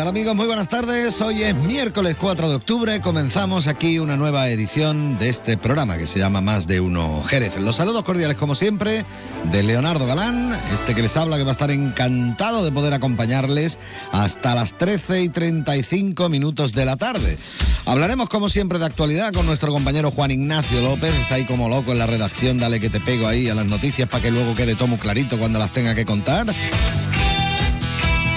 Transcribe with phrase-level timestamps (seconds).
[0.00, 0.34] Tal amigos?
[0.34, 1.20] Muy buenas tardes.
[1.20, 3.00] Hoy es miércoles 4 de octubre.
[3.02, 7.58] Comenzamos aquí una nueva edición de este programa que se llama Más de Uno Jerez.
[7.58, 9.04] Los saludos cordiales como siempre
[9.52, 13.76] de Leonardo Galán, este que les habla que va a estar encantado de poder acompañarles
[14.10, 17.36] hasta las 13 y 35 minutos de la tarde.
[17.84, 21.14] Hablaremos como siempre de actualidad con nuestro compañero Juan Ignacio López.
[21.14, 22.58] Está ahí como loco en la redacción.
[22.58, 25.38] Dale que te pego ahí a las noticias para que luego quede todo muy clarito
[25.38, 26.46] cuando las tenga que contar.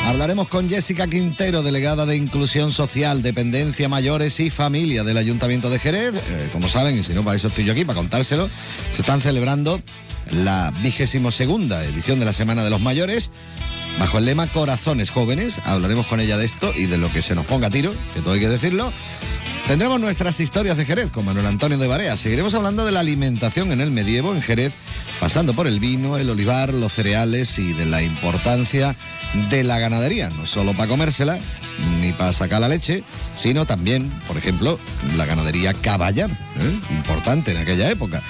[0.05, 5.79] Hablaremos con Jessica Quintero, delegada de Inclusión Social, Dependencia Mayores y Familia del Ayuntamiento de
[5.79, 6.13] Jerez.
[6.15, 8.49] Eh, como saben, y si no, para eso estoy yo aquí, para contárselo,
[8.91, 9.81] se están celebrando
[10.29, 13.31] la vigésimo segunda edición de la Semana de los Mayores.
[13.97, 17.33] Bajo el lema Corazones Jóvenes, hablaremos con ella de esto y de lo que se
[17.33, 18.91] nos ponga a tiro, que todo hay que decirlo.
[19.67, 22.17] Tendremos nuestras historias de Jerez con Manuel Antonio de Barea.
[22.17, 24.73] Seguiremos hablando de la alimentación en el medievo en Jerez,
[25.19, 28.95] pasando por el vino, el olivar, los cereales y de la importancia
[29.49, 31.37] de la ganadería, no solo para comérsela
[32.01, 33.03] ni para sacar la leche,
[33.37, 34.79] sino también, por ejemplo,
[35.15, 36.79] la ganadería caballar, ¿eh?
[36.91, 38.21] importante en aquella época.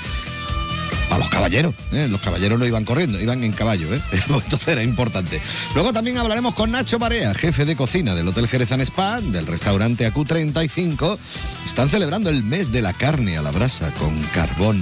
[1.14, 2.08] A los caballeros, ¿eh?
[2.10, 4.02] los caballeros no iban corriendo, iban en caballo, ¿eh?
[4.12, 5.40] entonces era importante.
[5.76, 9.46] Luego también hablaremos con Nacho Marea, jefe de cocina del Hotel Jerez and Spa, del
[9.46, 11.20] restaurante AQ35.
[11.68, 14.82] Están celebrando el mes de la carne a la brasa con carbón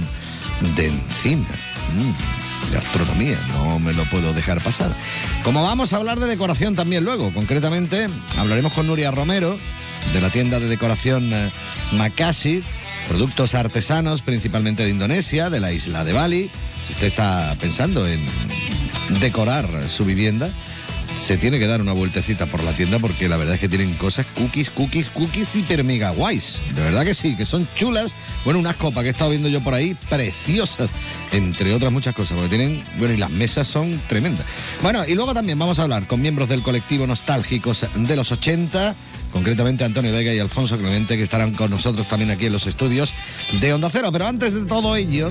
[0.74, 1.48] de encina.
[1.98, 4.96] Mm, gastronomía, no me lo puedo dejar pasar.
[5.44, 9.54] Como vamos a hablar de decoración también luego, concretamente hablaremos con Nuria Romero
[10.14, 11.52] de la tienda de decoración eh,
[11.92, 12.62] Makashi,
[13.08, 16.50] productos artesanos principalmente de Indonesia, de la isla de Bali.
[16.86, 18.20] Si usted está pensando en
[19.20, 20.50] decorar su vivienda,
[21.22, 23.94] se tiene que dar una vueltecita por la tienda porque la verdad es que tienen
[23.94, 26.60] cosas cookies, cookies, cookies hiper mega guays.
[26.74, 28.12] De verdad que sí, que son chulas.
[28.44, 30.90] Bueno, unas copas que he estado viendo yo por ahí, preciosas,
[31.30, 34.44] entre otras muchas cosas, porque tienen, bueno, y las mesas son tremendas.
[34.82, 38.96] Bueno, y luego también vamos a hablar con miembros del colectivo Nostálgicos de los 80,
[39.32, 43.12] concretamente Antonio Vega y Alfonso Clemente, que estarán con nosotros también aquí en los estudios
[43.60, 44.10] de Onda Cero.
[44.10, 45.30] Pero antes de todo ello,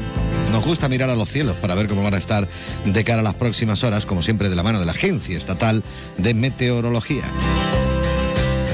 [0.51, 2.47] nos gusta mirar a los cielos para ver cómo van a estar
[2.85, 5.83] de cara a las próximas horas, como siempre de la mano de la Agencia Estatal
[6.17, 7.23] de Meteorología.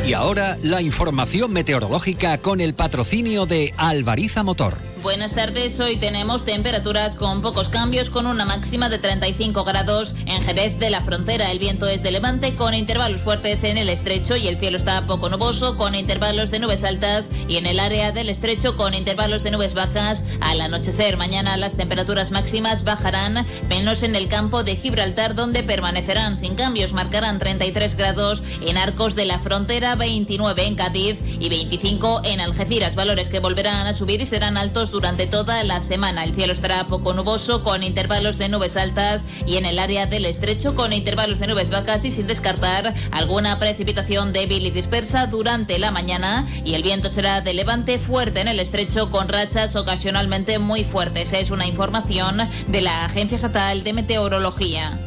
[0.05, 4.86] Y ahora la información meteorológica con el patrocinio de Alvariza Motor.
[5.03, 10.43] Buenas tardes, hoy tenemos temperaturas con pocos cambios, con una máxima de 35 grados en
[10.43, 11.51] Jerez de la Frontera.
[11.51, 15.05] El viento es de levante con intervalos fuertes en el estrecho y el cielo está
[15.05, 19.43] poco nuboso con intervalos de nubes altas y en el área del estrecho con intervalos
[19.43, 20.23] de nubes bajas.
[20.41, 26.37] Al anochecer mañana las temperaturas máximas bajarán, menos en el campo de Gibraltar donde permanecerán
[26.37, 32.21] sin cambios, marcarán 33 grados en Arcos de la Frontera, 29 en Cádiz y 25
[32.23, 36.23] en Algeciras, valores que volverán a subir y serán altos durante toda la semana.
[36.23, 40.25] El cielo estará poco nuboso con intervalos de nubes altas y en el área del
[40.25, 45.79] estrecho con intervalos de nubes bajas y sin descartar alguna precipitación débil y dispersa durante
[45.79, 50.59] la mañana y el viento será de levante fuerte en el estrecho con rachas ocasionalmente
[50.59, 51.33] muy fuertes.
[51.33, 52.37] Es una información
[52.67, 55.06] de la Agencia Estatal de Meteorología.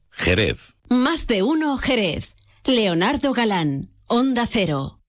[0.11, 0.73] Jerez.
[0.89, 2.35] Más de uno Jerez.
[2.65, 5.01] Leonardo Galán, Onda Cero.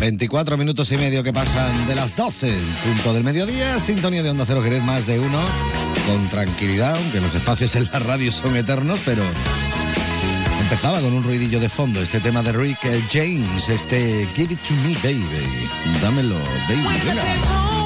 [0.00, 2.52] ...24 minutos y medio que pasan de las 12...
[2.82, 3.78] ...punto del mediodía...
[3.78, 5.40] ...sintonía de Onda Cero Jerez más de uno...
[6.06, 6.96] ...con tranquilidad...
[6.96, 8.98] ...aunque los espacios en la radio son eternos...
[9.04, 9.22] ...pero...
[10.70, 12.78] Empezaba con un ruidillo de fondo este tema de Rick
[13.10, 15.68] James, este Give It To Me Baby.
[16.00, 16.38] Dámelo,
[16.68, 17.00] baby.
[17.04, 17.79] Venga.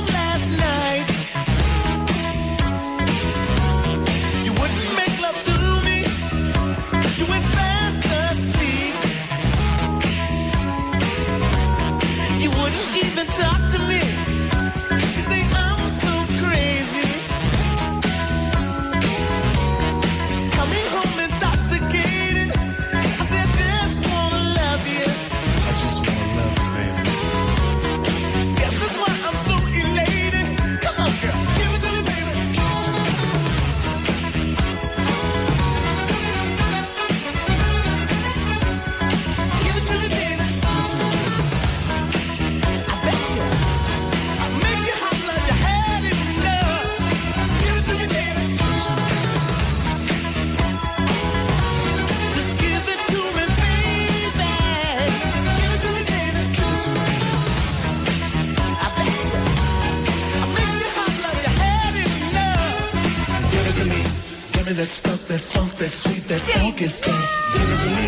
[66.24, 67.24] Sweet, that funky stuff.
[67.52, 68.06] Give it to me.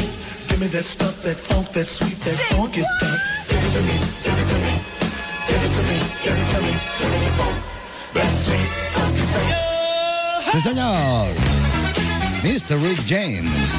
[0.48, 3.18] Give me that stuff, that funk, that sweet, that funky stuff.
[3.48, 3.96] Give it to me.
[4.24, 4.72] Give it to me.
[5.46, 5.96] Give it to me.
[6.24, 6.72] Give it to me.
[6.98, 7.56] Give me funk,
[8.14, 10.52] that sweet, funky stuff.
[10.52, 11.34] Sí, señor.
[12.42, 12.80] Mr.
[12.82, 13.70] Rick James.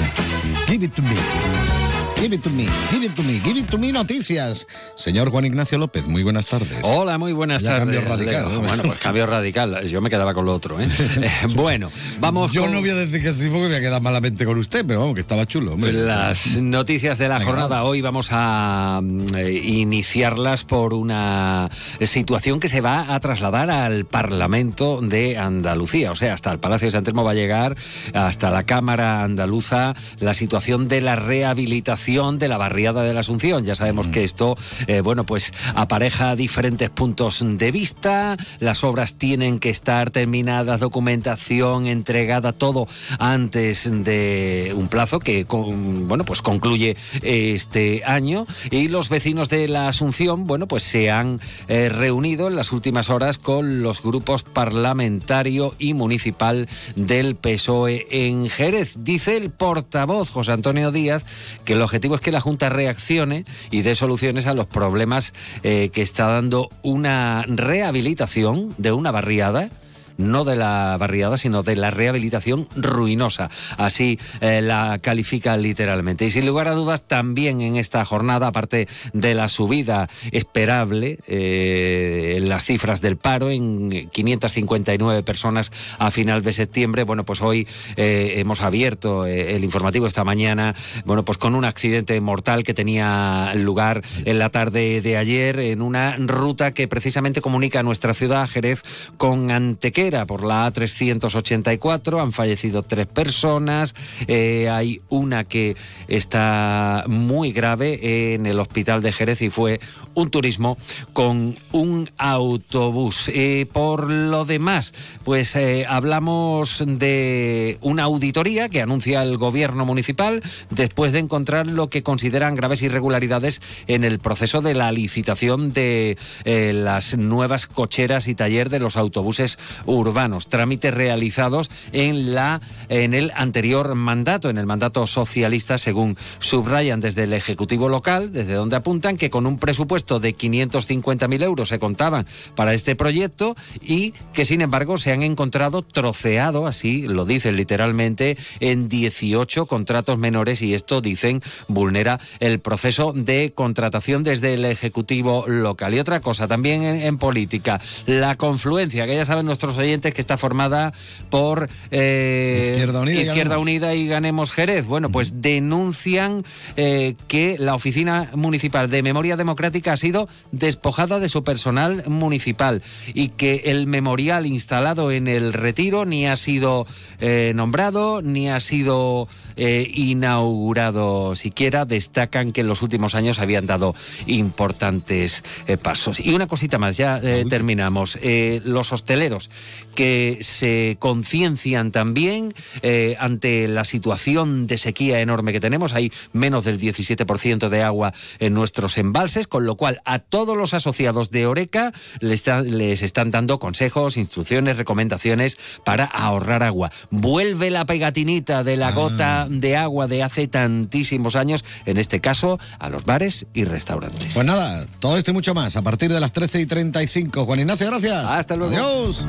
[0.68, 1.87] Give it to me.
[2.20, 4.66] Give it to me, give it to me, give it to me noticias.
[4.96, 6.80] Señor Juan Ignacio López, muy buenas tardes.
[6.82, 7.96] Hola, muy buenas Ya tardes.
[7.96, 8.58] cambio radical.
[8.60, 9.88] Bueno, pues cambio radical.
[9.88, 10.88] Yo me quedaba con lo otro, ¿eh?
[11.22, 14.02] Eh, bueno, vamos Yo con no voy a decir que sí porque me ha quedado
[14.02, 15.94] malamente con usted, pero vamos, que estaba chulo, hombre.
[15.94, 17.84] las noticias de la Venga, jornada.
[17.84, 21.70] Hoy vamos a mm, eh, iniciarlas por una
[22.02, 26.12] situación que se va a trasladar al Parlamento de Andalucía.
[26.12, 27.76] O sea, hasta el Palacio de San Telmo va a llegar,
[28.14, 33.66] hasta la Cámara Andaluza, la situación de la rehabilitación de la barriada de la Asunción.
[33.66, 34.56] Ya sabemos que esto,
[34.88, 38.38] eh, bueno, pues apareja diferentes puntos de vista.
[38.60, 42.88] Las obras tienen que estar terminadas, documentación entregada, todo
[43.20, 48.48] antes de un plazo que, con- bueno, pues concluye este año.
[48.72, 53.10] Y los vecinos de la Asunción, bueno, pues se han eh, reunido en las últimas
[53.10, 58.94] horas con los grupos parlamentario y municipal del PSOE en Jerez.
[59.00, 61.26] Dice el portavoz José Antonio Díaz
[61.66, 65.34] que el objetivo es que la Junta reaccione y dé soluciones a los problemas
[65.64, 69.70] eh, que está dando una rehabilitación de una barriada
[70.18, 73.50] no de la barriada, sino de la rehabilitación ruinosa.
[73.78, 76.26] Así eh, la califica literalmente.
[76.26, 82.36] Y sin lugar a dudas, también en esta jornada, aparte de la subida esperable eh,
[82.38, 87.68] en las cifras del paro, en 559 personas a final de septiembre, bueno, pues hoy
[87.96, 90.76] eh, hemos abierto el informativo esta mañana,
[91.06, 95.82] bueno, pues con un accidente mortal que tenía lugar en la tarde de ayer en
[95.82, 98.82] una ruta que precisamente comunica nuestra ciudad, Jerez,
[99.18, 102.22] con Antequera por la A384.
[102.22, 103.94] Han fallecido tres personas.
[104.28, 105.76] eh, hay una que
[106.08, 109.82] está muy grave en el hospital de Jerez y fue
[110.14, 110.78] un turismo
[111.12, 113.30] con un autobús.
[113.34, 114.94] Eh, por lo demás,
[115.26, 121.90] pues eh, hablamos de una auditoría que anuncia el gobierno municipal después de encontrar lo
[121.90, 128.36] que consideran graves irregularidades en el proceso de la licitación de las nuevas cocheras y
[128.36, 129.60] taller de los autobuses
[129.98, 137.00] urbanos, trámites realizados en la en el anterior mandato, en el mandato socialista, según subrayan
[137.00, 141.80] desde el ejecutivo local, desde donde apuntan que con un presupuesto de 550.000 euros se
[141.80, 147.56] contaban para este proyecto y que sin embargo se han encontrado troceado, así lo dicen
[147.56, 154.66] literalmente, en 18 contratos menores y esto dicen vulnera el proceso de contratación desde el
[154.66, 155.94] ejecutivo local.
[155.94, 160.22] Y otra cosa también en, en política, la confluencia, que ya saben nuestros oyentes que
[160.22, 160.94] está formada
[161.30, 163.62] por eh, Izquierda Unida y Izquierda Ganemos.
[163.62, 164.86] Unida y Ganemos Jerez.
[164.86, 166.44] Bueno, pues denuncian
[166.76, 172.84] eh, que la Oficina Municipal de Memoria Democrática ha sido despojada de su personal municipal
[173.14, 176.86] y que el memorial instalado en el retiro ni ha sido
[177.22, 181.86] eh, nombrado ni ha sido inaugurado siquiera.
[181.86, 183.96] Destacan que en los últimos años habían dado
[184.28, 185.44] importantes
[185.82, 186.20] pasos.
[186.20, 188.20] Y una cosita más, ya terminamos.
[188.64, 189.50] Los hosteleros
[189.96, 195.94] que se conciencian también eh, ante la situación de sequía enorme que tenemos.
[195.94, 200.74] Hay menos del 17% de agua en nuestros embalses, con lo cual a todos los
[200.74, 206.92] asociados de Oreca les, está- les están dando consejos, instrucciones, recomendaciones para ahorrar agua.
[207.10, 212.60] Vuelve la pegatinita de la gota de agua de hace tantísimos años, en este caso
[212.80, 214.34] a los bares y restaurantes.
[214.34, 217.46] Pues nada, todo esto y mucho más a partir de las 13 y 35.
[217.46, 218.26] Juan Ignacio, gracias.
[218.26, 218.76] Hasta luego.
[218.76, 219.26] Adiós.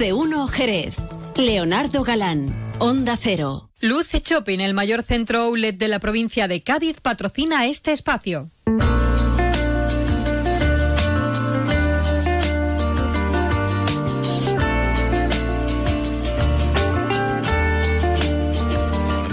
[0.00, 0.96] De uno Jerez.
[1.36, 3.68] Leonardo Galán, Onda Cero.
[3.82, 8.50] Luce Shopping, el mayor centro outlet de la provincia de Cádiz, patrocina este espacio.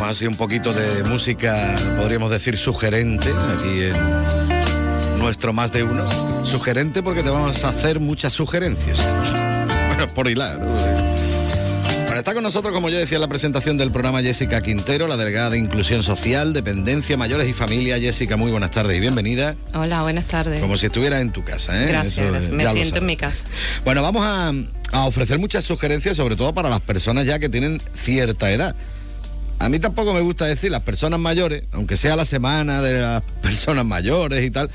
[0.03, 6.05] Así un poquito de música, podríamos decir, sugerente, aquí en nuestro más de uno.
[6.45, 8.99] Sugerente porque te vamos a hacer muchas sugerencias.
[10.15, 10.59] Por hilar.
[10.59, 10.65] ¿no?
[10.65, 15.17] Bueno, está con nosotros, como yo decía en la presentación del programa, Jessica Quintero, la
[15.17, 17.99] delegada de Inclusión Social, Dependencia, Mayores y Familia.
[17.99, 19.55] Jessica, muy buenas tardes y bienvenida.
[19.73, 20.61] Hola, buenas tardes.
[20.61, 21.87] Como si estuvieras en tu casa, ¿eh?
[21.87, 22.51] Gracias, Eso, gracias.
[22.51, 23.45] ya me siento en mi casa.
[23.83, 24.51] Bueno, vamos a,
[24.93, 28.75] a ofrecer muchas sugerencias, sobre todo para las personas ya que tienen cierta edad.
[29.59, 33.23] A mí tampoco me gusta decir las personas mayores, aunque sea la semana de las
[33.41, 34.69] personas mayores y tal,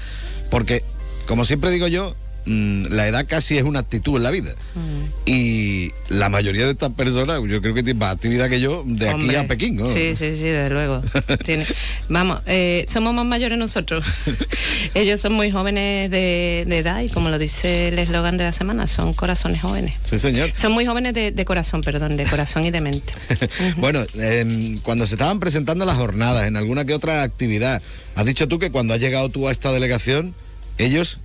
[0.51, 0.83] porque,
[1.27, 2.15] como siempre digo yo,
[2.47, 4.55] mm, la edad casi es una actitud en la vida.
[5.25, 9.09] Y la mayoría de estas personas, yo creo que tienen más actividad que yo de
[9.09, 9.87] aquí a Pekín, ¿no?
[9.87, 11.03] Sí, sí, sí, desde luego.
[11.45, 11.67] Tiene-
[12.09, 14.05] Vamos, eh, somos más mayores nosotros.
[14.95, 18.53] Ellos son muy jóvenes de, de edad y como lo dice el eslogan de la
[18.53, 19.95] semana, son corazones jóvenes.
[20.05, 20.51] Sí, señor.
[20.57, 23.13] Son muy jóvenes de, de corazón, perdón, de corazón y de mente.
[23.77, 27.83] Bueno, em, cuando se estaban presentando las jornadas, en alguna que otra actividad,
[28.15, 30.35] has dicho tú que cuando has llegado tú a esta delegación,
[30.79, 31.19] ellos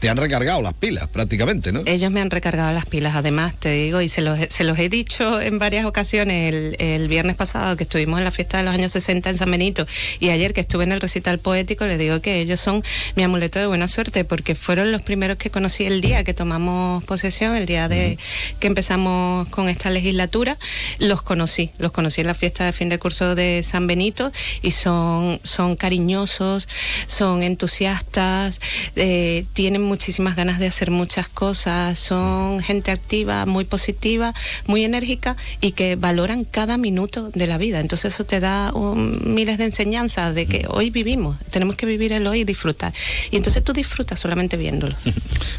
[0.00, 1.82] te han recargado las pilas prácticamente, ¿no?
[1.86, 4.78] Ellos me han recargado las pilas, además, te digo, y se los, he- se los
[4.78, 8.64] he dicho en varias ocasiones, el, el viernes pasado que estuvimos en la fiesta de
[8.64, 9.86] los años 60 en San Benito
[10.18, 12.82] y ayer que estuve en el recital poético, les digo que ellos son
[13.14, 17.04] mi amuleto de buena suerte porque fueron los primeros que conocí el día que tomamos
[17.04, 18.18] posesión, el día de
[18.58, 20.56] que empezamos con esta legislatura,
[20.98, 24.70] los conocí, los conocí en la fiesta de fin de curso de San Benito y
[24.70, 26.68] son, son cariñosos,
[27.06, 28.60] son entusiastas,
[28.96, 34.32] eh, tienen muchísimas ganas de hacer muchas cosas, son gente activa, muy positiva,
[34.66, 37.80] muy enérgica y que valoran cada minuto de la vida.
[37.80, 42.12] Entonces eso te da un- miles de enseñanzas de que hoy vivimos, tenemos que vivir
[42.12, 42.92] el hoy y disfrutar.
[43.32, 44.96] Y entonces tú disfrutas solamente viéndolo.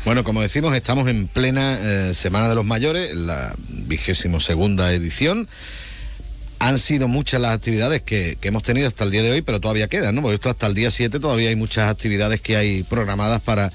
[0.06, 5.48] Bueno, como decimos, estamos en plena eh, Semana de los Mayores, la vigésimo segunda edición.
[6.60, 9.60] Han sido muchas las actividades que, que hemos tenido hasta el día de hoy, pero
[9.60, 10.22] todavía quedan, ¿no?
[10.22, 13.72] Porque esto hasta el día 7 todavía hay muchas actividades que hay programadas para,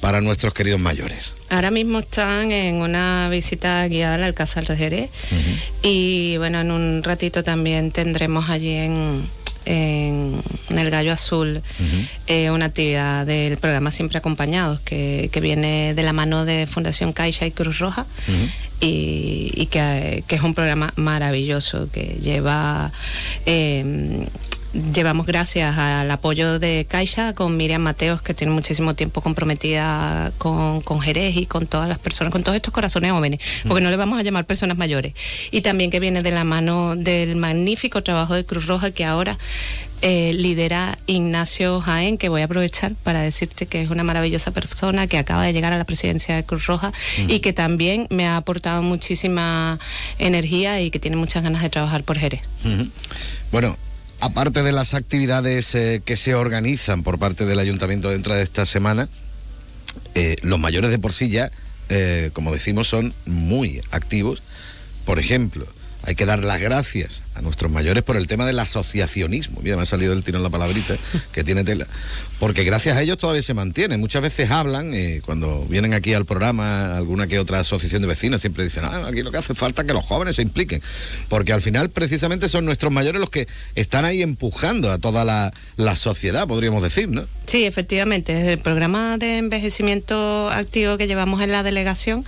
[0.00, 1.32] para nuestros queridos mayores.
[1.50, 5.10] Ahora mismo están en una visita guiada al Alcázar de Jerez
[5.82, 11.60] y bueno, en un ratito también tendremos allí en, el Gallo Azul
[12.26, 17.12] eh, una actividad del programa Siempre Acompañados que, que viene de la mano de Fundación
[17.12, 18.06] Caixa y Cruz Roja
[18.80, 22.92] y, y que, que es un programa maravilloso que lleva...
[23.46, 24.26] eh,
[24.72, 30.82] Llevamos gracias al apoyo de Caixa con Miriam Mateos, que tiene muchísimo tiempo comprometida con,
[30.82, 33.96] con Jerez y con todas las personas, con todos estos corazones jóvenes, porque no le
[33.96, 35.14] vamos a llamar personas mayores.
[35.50, 39.38] Y también que viene de la mano del magnífico trabajo de Cruz Roja que ahora
[40.02, 45.06] eh, lidera Ignacio Jaén, que voy a aprovechar para decirte que es una maravillosa persona
[45.06, 46.92] que acaba de llegar a la presidencia de Cruz Roja
[47.26, 49.78] y que también me ha aportado muchísima
[50.18, 52.42] energía y que tiene muchas ganas de trabajar por Jerez.
[53.50, 53.76] Bueno,
[54.20, 58.66] aparte de las actividades eh, que se organizan por parte del ayuntamiento dentro de esta
[58.66, 59.08] semana,
[60.14, 61.50] eh, los mayores de por sí ya,
[61.88, 64.42] eh, como decimos, son muy activos.
[65.04, 65.66] Por ejemplo,
[66.02, 69.60] hay que dar las gracias a nuestros mayores por el tema del asociacionismo.
[69.62, 70.96] Mira, me ha salido el tiro en la palabrita,
[71.32, 71.86] que tiene tela.
[72.38, 73.96] Porque gracias a ellos todavía se mantiene.
[73.96, 78.40] Muchas veces hablan, eh, cuando vienen aquí al programa, alguna que otra asociación de vecinos,
[78.40, 80.82] siempre dicen, ah, aquí lo que hace falta es que los jóvenes se impliquen.
[81.28, 85.52] Porque al final, precisamente, son nuestros mayores los que están ahí empujando a toda la,
[85.76, 87.26] la sociedad, podríamos decir, ¿no?
[87.46, 92.24] Sí, efectivamente, desde el programa de envejecimiento activo que llevamos en la delegación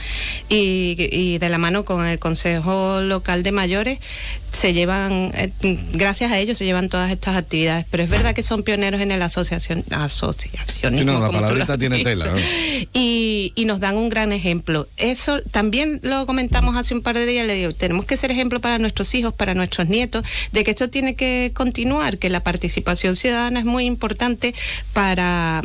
[0.49, 3.99] y, y de la mano con el Consejo Local de Mayores,
[4.53, 5.51] se llevan, eh,
[5.93, 9.13] gracias a ellos se llevan todas estas actividades, pero es verdad que son pioneros en
[9.13, 10.91] el asociación, asociacionismo.
[10.91, 12.39] Sí, no, la palabrita tiene tela, ¿no?
[12.93, 14.89] Y, y nos dan un gran ejemplo.
[14.97, 18.61] Eso también lo comentamos hace un par de días, le digo, tenemos que ser ejemplo
[18.61, 23.17] para nuestros hijos, para nuestros nietos, de que esto tiene que continuar, que la participación
[23.17, 24.55] ciudadana es muy importante
[24.93, 25.63] para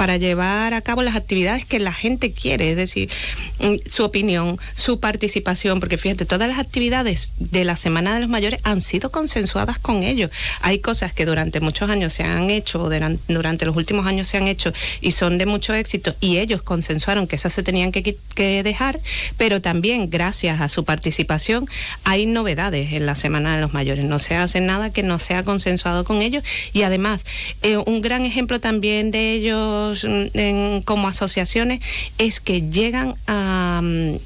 [0.00, 3.10] para llevar a cabo las actividades que la gente quiere, es decir,
[3.58, 8.30] mm, su opinión, su participación, porque fíjate, todas las actividades de la Semana de los
[8.30, 10.30] Mayores han sido consensuadas con ellos.
[10.62, 12.88] Hay cosas que durante muchos años se han hecho,
[13.28, 17.26] durante los últimos años se han hecho y son de mucho éxito, y ellos consensuaron
[17.26, 19.00] que esas se tenían que dejar,
[19.36, 21.68] pero también gracias a su participación
[22.04, 24.06] hay novedades en la Semana de los Mayores.
[24.06, 26.42] No se hace nada que no sea consensuado con ellos
[26.72, 27.26] y además
[27.60, 31.80] eh, un gran ejemplo también de ellos mm, en- como asociaciones
[32.18, 34.16] es que llegan a mm,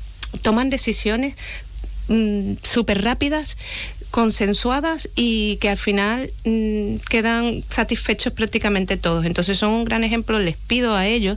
[0.42, 1.36] toman decisiones
[2.62, 3.56] súper rápidas
[4.14, 9.24] consensuadas y que al final mm, quedan satisfechos prácticamente todos.
[9.24, 11.36] Entonces son un gran ejemplo, les pido a ellos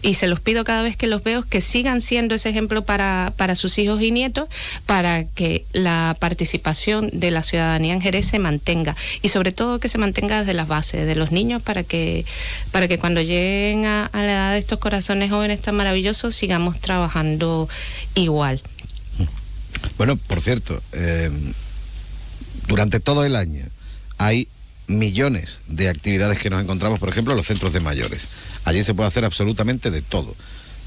[0.00, 3.34] y se los pido cada vez que los veo que sigan siendo ese ejemplo para,
[3.36, 4.48] para sus hijos y nietos,
[4.86, 9.90] para que la participación de la ciudadanía en Jerez se mantenga y sobre todo que
[9.90, 12.24] se mantenga desde las bases, de los niños, para que,
[12.72, 16.80] para que cuando lleguen a, a la edad de estos corazones jóvenes tan maravillosos sigamos
[16.80, 17.68] trabajando
[18.14, 18.62] igual.
[19.98, 21.30] Bueno, por cierto, eh,
[22.66, 23.64] durante todo el año
[24.18, 24.48] hay
[24.86, 28.28] millones de actividades que nos encontramos, por ejemplo, en los centros de mayores.
[28.64, 30.34] Allí se puede hacer absolutamente de todo.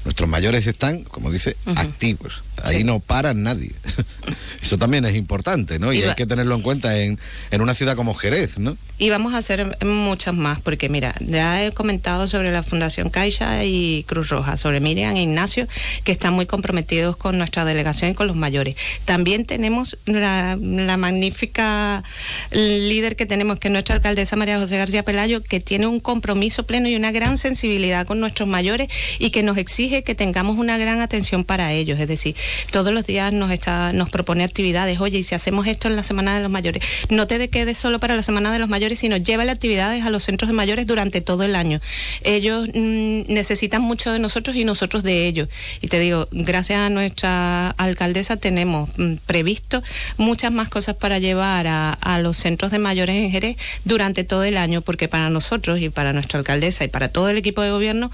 [0.04, 2.42] nuestros mayores están, como dice, activos.
[2.64, 3.72] Ahí no para nadie.
[4.62, 5.92] Eso también es importante, ¿no?
[5.92, 7.18] Y, hay que tenerlo en cuenta en,
[7.50, 8.76] en una ciudad como Jerez, ¿no?
[9.00, 13.64] Y vamos a hacer muchas más, porque mira, ya he comentado sobre la Fundación Caixa
[13.64, 15.68] y Cruz Roja, sobre Miriam e Ignacio,
[16.02, 18.74] que están muy comprometidos con nuestra delegación y con los mayores.
[19.04, 22.02] También tenemos la, magnífica
[22.50, 26.66] líder que tenemos, que es nuestra alcaldesa María José García Pelayo, que tiene un compromiso
[26.66, 28.88] pleno y una gran sensibilidad con nuestros mayores
[29.20, 32.00] y que nos exige que tengamos una gran atención para ellos.
[32.00, 32.34] Es decir,
[32.70, 35.00] todos los días nos, está, nos propone actividades.
[35.00, 37.98] Oye, y si hacemos esto en la Semana de los Mayores, no te quedes solo
[37.98, 40.86] para la Semana de los Mayores sino lleva las actividades a los centros de mayores
[40.86, 41.80] durante todo el año.
[42.22, 45.48] Ellos mm, necesitan mucho de nosotros y nosotros de ellos.
[45.80, 49.82] Y te digo, gracias a nuestra alcaldesa tenemos mm, previsto
[50.16, 54.56] muchas más cosas para llevar a, los centros de mayores en Jerez durante todo el
[54.56, 58.10] año, porque para nosotros y para nuestra alcaldesa y para todo el equipo de gobierno,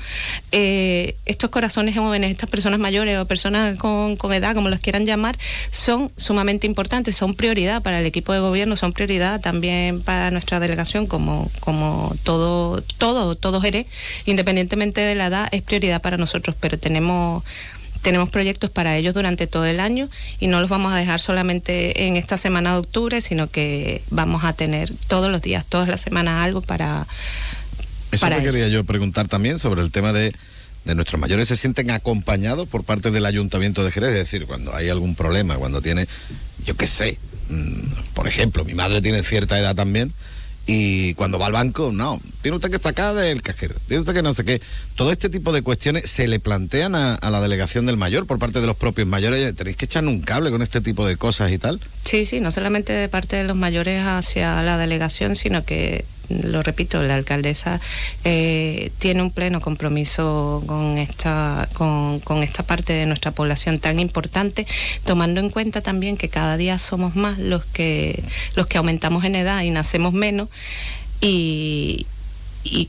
[0.52, 5.04] eh, estos corazones jóvenes, estas personas mayores o personas con, con edad, como las quieran
[5.04, 5.36] llamar,
[5.70, 10.60] son sumamente importantes, son prioridad para el equipo de gobierno, son prioridad también para nuestra
[10.60, 13.86] delegación, como, como todo, todo, todo Jerez,
[14.24, 17.44] independientemente de la edad, es prioridad para nosotros, pero tenemos
[18.00, 20.08] tenemos proyectos para ellos durante todo el año
[20.40, 24.44] y no los vamos a dejar solamente en esta semana de octubre, sino que vamos
[24.44, 27.06] a tener todos los días, todas las semanas algo para...
[28.10, 30.34] Eso me quería yo preguntar también sobre el tema de,
[30.84, 34.74] de nuestros mayores se sienten acompañados por parte del Ayuntamiento de Jerez, es decir, cuando
[34.74, 36.06] hay algún problema, cuando tiene,
[36.64, 37.18] yo qué sé,
[37.48, 40.12] mm, por ejemplo, mi madre tiene cierta edad también
[40.66, 44.22] y cuando va al banco, no, tiene usted que acá del cajero, tiene usted que
[44.22, 44.62] no sé qué.
[44.94, 48.60] Todo este tipo de cuestiones se le plantean a, la delegación del mayor por parte
[48.60, 49.54] de los propios mayores.
[49.54, 51.80] Tenéis que echar un cable con este tipo de cosas y tal.
[52.04, 56.62] Sí, sí, no solamente de parte de los mayores hacia la delegación, sino que lo
[56.62, 57.80] repito, la alcaldesa
[58.24, 64.66] eh, tiene un pleno compromiso con esta, con, esta parte de nuestra población tan importante,
[65.04, 68.22] tomando en cuenta también que cada día somos más los que,
[68.56, 70.48] los que aumentamos en edad y nacemos menos
[71.20, 72.06] y,
[72.64, 72.88] y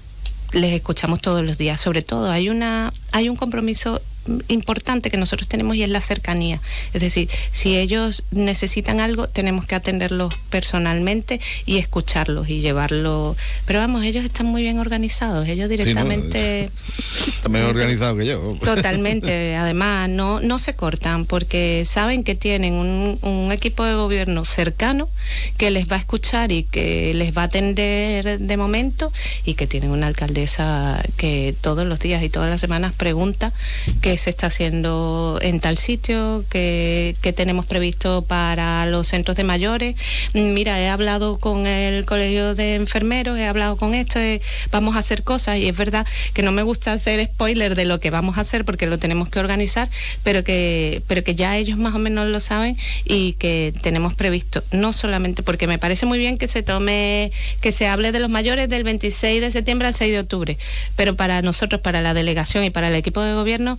[0.54, 1.80] les escuchamos todos los días.
[1.82, 4.02] Sobre todo hay una, hay un compromiso
[4.48, 6.60] importante que nosotros tenemos y es la cercanía.
[6.94, 13.38] Es decir, si ellos necesitan algo, tenemos que atenderlos personalmente y escucharlos y llevarlos.
[13.66, 16.70] Pero vamos, ellos están muy bien organizados, ellos directamente...
[17.28, 18.52] están mejor organizados que yo.
[18.64, 19.56] Totalmente.
[19.56, 25.10] Además, no, no se cortan porque saben que tienen un, un equipo de gobierno cercano
[25.58, 29.12] que les va a escuchar y que les va a atender de momento
[29.44, 33.54] y que tienen una alcaldesa que todos los días y todas las semanas pregunta
[34.02, 39.96] que se está haciendo en tal sitio, que, tenemos previsto para los centros de mayores.
[40.34, 45.00] Mira, he hablado con el colegio de enfermeros, he hablado con esto, eh, vamos a
[45.00, 48.38] hacer cosas y es verdad que no me gusta hacer spoiler de lo que vamos
[48.38, 49.90] a hacer porque lo tenemos que organizar,
[50.24, 54.64] pero que, pero que ya ellos más o menos lo saben y que tenemos previsto,
[54.72, 58.30] no solamente porque me parece muy bien que se tome, que se hable de los
[58.30, 60.58] mayores del 26 de septiembre al 6 de octubre,
[60.96, 63.78] pero para nosotros, para la delegación y para el equipo de gobierno,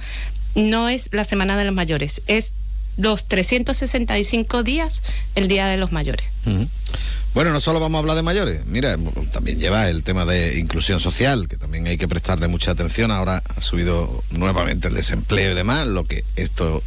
[0.56, 2.54] no es la Semana de los Mayores, es
[2.96, 5.02] los 365 días
[5.34, 6.26] el Día de los Mayores.
[7.34, 8.96] Bueno, no solo vamos a hablar de mayores, mira,
[9.30, 13.10] también lleva el tema de inclusión social, que también hay que prestarle mucha atención.
[13.10, 16.82] Ahora ha subido nuevamente el desempleo y demás, lo que esto,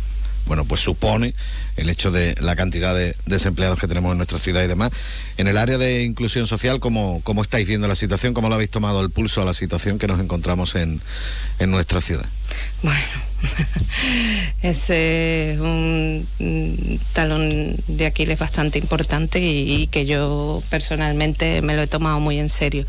[0.48, 1.36] bueno, pues supone
[1.76, 4.92] el hecho de la cantidad de desempleados que tenemos en nuestra ciudad y demás.
[5.38, 8.34] En el área de inclusión social, ¿cómo, cómo estáis viendo la situación?
[8.34, 11.00] ¿Cómo lo habéis tomado el pulso a la situación que nos encontramos en,
[11.60, 12.26] en nuestra ciudad?
[12.82, 13.29] Bueno,
[14.62, 16.28] ese es un
[17.14, 22.50] talón de Aquiles bastante importante y, que yo personalmente me lo he tomado muy en
[22.50, 22.86] serio.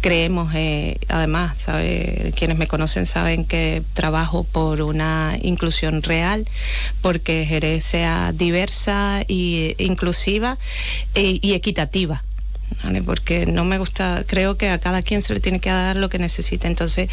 [0.00, 1.66] Creemos, eh, además,
[2.36, 6.46] quienes me conocen saben que trabajo por una inclusión real,
[7.02, 10.58] porque Jerez sea diversa e inclusiva
[11.14, 12.22] e, y equitativa.
[13.04, 16.08] Porque no me gusta, creo que a cada quien se le tiene que dar lo
[16.08, 16.66] que necesita.
[16.66, 17.08] Entonces,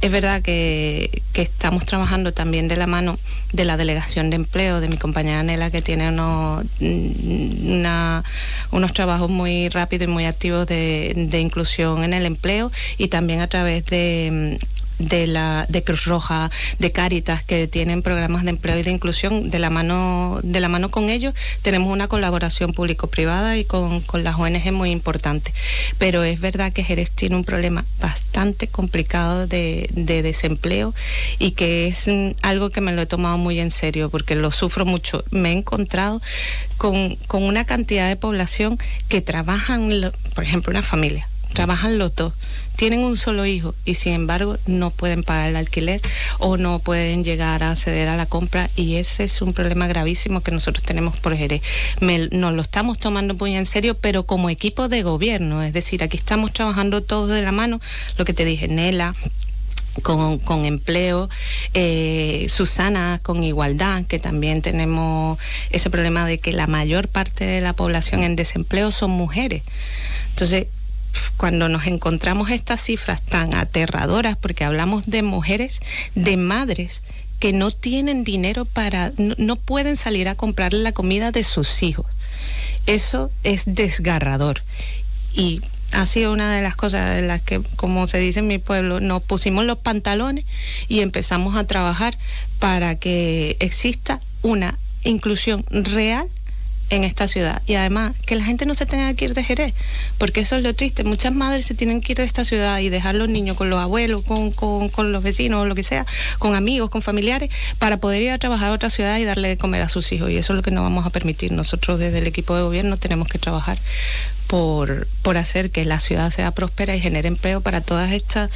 [0.00, 3.18] es verdad que, estamos trabajando también de la mano
[3.52, 6.64] de la delegación de empleo de mi compañera Nela, que tiene unos,
[8.70, 13.40] unos trabajos muy rápidos y muy activos de, de inclusión en el empleo y también
[13.40, 14.58] a través de
[14.98, 19.50] de la de Cruz Roja, de Cáritas que tienen programas de empleo y de inclusión
[19.50, 24.24] de la mano de la mano con ellos tenemos una colaboración público-privada y con, con
[24.24, 25.52] las ONG muy importante.
[25.98, 30.94] Pero es verdad que Jerez tiene un problema bastante complicado de, de desempleo
[31.38, 34.50] y que es mm, algo que me lo he tomado muy en serio porque lo
[34.50, 35.24] sufro mucho.
[35.30, 36.20] Me he encontrado
[36.76, 38.78] con, con una cantidad de población
[39.08, 42.34] que trabajan, por ejemplo, una familia trabajan los dos,
[42.76, 46.00] tienen un solo hijo y sin embargo no pueden pagar el alquiler
[46.38, 50.40] o no pueden llegar a acceder a la compra y ese es un problema gravísimo
[50.42, 51.62] que nosotros tenemos por Jerez.
[52.00, 56.02] Me- nos lo estamos tomando muy en serio, pero como equipo de gobierno, es decir,
[56.02, 57.80] aquí estamos trabajando todos de la mano,
[58.18, 59.14] lo que te dije, Nela,
[60.02, 61.30] con, con empleo,
[61.72, 65.38] eh, Susana con igualdad, que también tenemos
[65.70, 69.62] ese problema de que la mayor parte de la población en desempleo son mujeres.
[70.30, 70.66] Entonces,
[71.36, 75.80] cuando nos encontramos estas cifras tan aterradoras, porque hablamos de mujeres,
[76.14, 77.02] de madres
[77.38, 82.06] que no tienen dinero para, no, pueden salir a comprar la comida de sus hijos.
[82.86, 84.62] Eso es desgarrador.
[85.34, 85.60] Y
[85.92, 89.00] ha sido una de las cosas en las que, como se dice en mi pueblo,
[89.00, 90.44] nos pusimos los pantalones
[90.88, 92.16] y empezamos a trabajar
[92.58, 96.28] para que exista una inclusión real
[96.90, 99.74] en esta ciudad y además que la gente no se tenga que ir de Jerez,
[100.18, 101.04] porque eso es lo triste.
[101.04, 103.80] Muchas madres se tienen que ir de esta ciudad y dejar los niños con los
[103.80, 106.06] abuelos, con, con, los vecinos, lo que sea,
[106.38, 109.56] con amigos, con familiares, para poder ir a trabajar a otra ciudad y darle de
[109.56, 110.30] comer a sus hijos.
[110.30, 111.52] Y eso es lo que no vamos a permitir.
[111.52, 113.78] Nosotros desde el equipo de gobierno tenemos que trabajar
[114.46, 118.50] por, por hacer que la ciudad sea próspera y genere empleo para todas estas...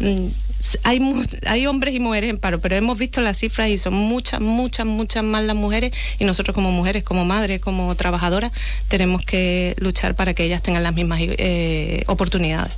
[0.00, 0.26] mm,
[0.82, 1.00] hay,
[1.46, 4.86] hay hombres y mujeres en paro, pero hemos visto las cifras y son muchas, muchas,
[4.86, 8.52] muchas más las mujeres y nosotros como mujeres, como madres, como trabajadoras,
[8.88, 12.72] tenemos que luchar para que ellas tengan las mismas eh, oportunidades.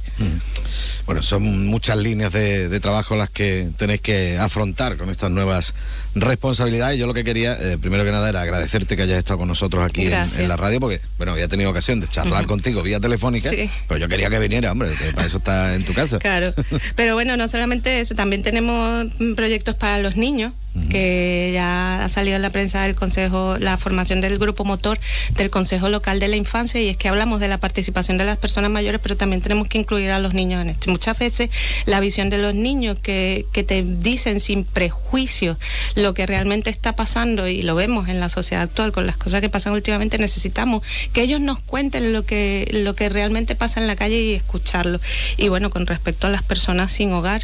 [1.07, 5.75] Bueno, son muchas líneas de trabajo las que tenéis que afrontar con estas nuevas
[6.21, 6.99] responsabilidades.
[6.99, 9.85] Yo lo que quería, eh, primero que nada, era agradecerte que hayas estado con nosotros
[9.85, 13.71] aquí en, la radio, porque, bueno, había tenido ocasión de charlar contigo vía telefónica, Sí.
[13.87, 16.19] pero yo quería que viniera, hombre, que para eso está en tu casa.
[16.19, 16.55] Claro,
[16.97, 20.53] pero bueno, no solamente eso, también tenemos proyectos para los niños,
[20.91, 25.01] que ya ha salido en la prensa del Consejo, la formación del grupo motor
[25.37, 28.37] del Consejo Local de la Infancia, y es que hablamos de la participación de las
[28.37, 30.91] personas mayores, pero también tenemos que incluir a los niños en esto.
[30.91, 31.51] Muchas veces
[31.87, 35.57] la visión de los niños que, que te dicen sin prejuicios
[35.95, 39.41] lo que realmente está pasando, y lo vemos en la sociedad actual con las cosas
[39.41, 43.87] que pasan últimamente, necesitamos que ellos nos cuenten lo que, lo que realmente pasa en
[43.87, 45.01] la calle y escucharlo.
[45.37, 47.43] Y bueno, con respecto a las personas sin hogar,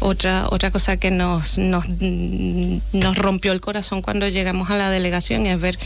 [0.00, 5.46] otra, otra cosa que nos, nos, nos rompió el corazón cuando llegamos a la delegación
[5.46, 5.78] es ver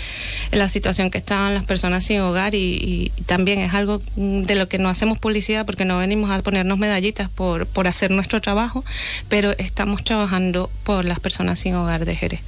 [0.53, 4.69] la situación que estaban las personas sin hogar y, y también es algo de lo
[4.69, 8.85] que no hacemos publicidad porque no venimos a ponernos medallitas por, por hacer nuestro trabajo,
[9.29, 12.41] pero estamos trabajando por las personas sin hogar de Jerez.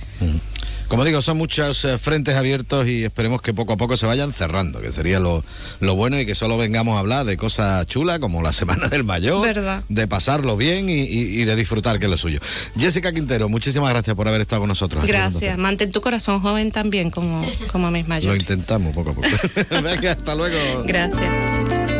[0.88, 4.32] Como digo, son muchos eh, frentes abiertos y esperemos que poco a poco se vayan
[4.32, 5.44] cerrando, que sería lo,
[5.78, 9.04] lo bueno y que solo vengamos a hablar de cosas chulas como la Semana del
[9.04, 9.84] Mayor, Verdad.
[9.88, 12.40] de pasarlo bien y, y- y de disfrutar, que es lo suyo.
[12.76, 15.06] Jessica Quintero, muchísimas gracias por haber estado con nosotros.
[15.06, 15.56] Gracias.
[15.56, 18.08] Mantén tu corazón joven también como, como mis Cero.
[18.08, 18.40] Lo mayores.
[18.40, 19.28] intentamos poco a poco.
[19.82, 20.56] Venga, hasta luego.
[20.84, 21.99] Gracias.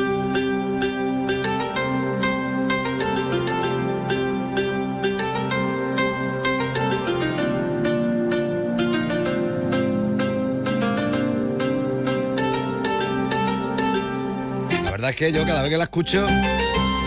[15.01, 16.27] Verdad es que yo cada vez que la escucho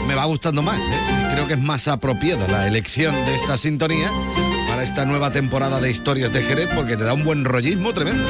[0.09, 0.79] me va gustando más.
[0.81, 1.29] ¿eh?
[1.33, 4.11] Creo que es más apropiada la elección de esta sintonía
[4.67, 8.27] para esta nueva temporada de Historias de Jerez porque te da un buen rollismo tremendo.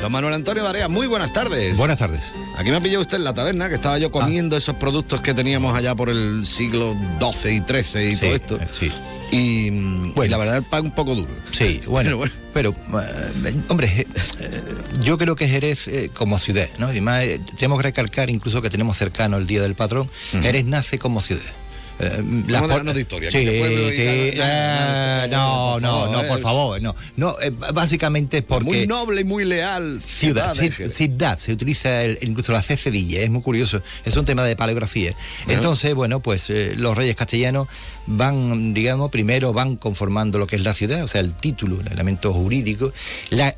[0.00, 1.76] Don Manuel Antonio Barea, muy buenas tardes.
[1.76, 2.32] Buenas tardes.
[2.56, 5.76] Aquí me pilló usted en la taberna, que estaba yo comiendo esos productos que teníamos
[5.76, 8.58] allá por el siglo XII y XIII y Sí, todo esto.
[8.72, 8.90] sí.
[9.30, 11.28] Y, y la verdad el pan un poco duro.
[11.50, 14.06] Sí, bueno, Pero pero, eh, hombre, eh,
[15.00, 16.88] yo creo que Jerez eh, como ciudad, ¿no?
[16.88, 20.64] Y además eh, tenemos que recalcar incluso que tenemos cercano el Día del Patrón, Jerez
[20.64, 21.52] nace como ciudad.
[21.98, 24.38] Las Vamos a de historia, Sí, sí,
[25.30, 26.94] no, no, no, por favor, no.
[27.16, 28.64] No, eh, básicamente es porque...
[28.64, 30.00] Muy noble y muy leal.
[30.00, 34.54] Ciudad, ciudad se utiliza incluso la C Sevilla, es muy curioso, es un tema de
[34.54, 35.14] paleografía.
[35.48, 37.68] Entonces, bueno, pues eh, los reyes castellanos
[38.06, 41.92] van, digamos, primero van conformando lo que es la ciudad, o sea, el título, el
[41.92, 42.92] elemento jurídico,
[43.30, 43.54] la,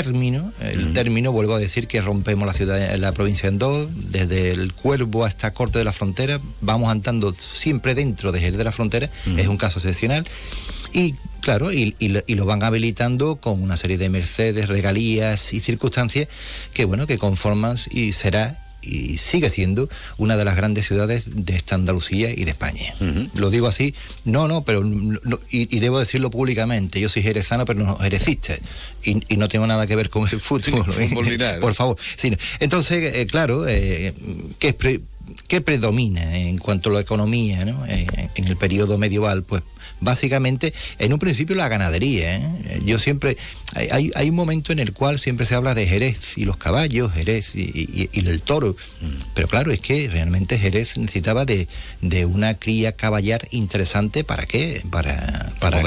[0.00, 3.88] el término, el término, vuelvo a decir que rompemos la ciudad, la provincia en dos,
[4.10, 8.64] desde el Cuervo hasta Corte de la Frontera, vamos andando siempre dentro de Jerez de
[8.64, 10.26] la Frontera, es un caso excepcional,
[10.92, 15.52] y claro, y, y lo- y lo van habilitando con una serie de mercedes, regalías
[15.52, 16.28] y circunstancias
[16.72, 21.56] que bueno, que conforman y será y sigue siendo una de las grandes ciudades de
[21.56, 22.94] esta Andalucía y de España.
[23.34, 23.94] Lo digo así,
[24.24, 25.18] no, no, pero no-
[25.50, 28.54] y, y debo decirlo públicamente, yo soy jerezano, pero no jerecista,
[29.02, 31.10] y, y no tengo nada que ver con el fútbol, ¿eh?
[31.60, 31.96] por favor.
[32.16, 34.14] Sí, entonces, eh, claro, eh,
[34.58, 35.00] ¿qué, pre-
[35.48, 37.84] qué predomina en cuanto a la economía ¿no?
[37.86, 39.42] Eh, en el periodo medieval?
[39.42, 39.62] Pues
[40.00, 42.36] básicamente, en un principio la ganadería.
[42.36, 42.80] ¿eh?
[42.84, 43.36] Yo siempre,
[43.74, 47.12] hay, hay- un momento en el cual siempre se habla de Jerez y los caballos,
[47.12, 48.76] Jerez y, y- y el toro.
[49.34, 51.68] Pero claro, es que realmente Jerez necesitaba de,
[52.02, 54.24] de una cría caballar interesante.
[54.24, 54.82] ¿Para qué?
[54.90, 55.78] Para, para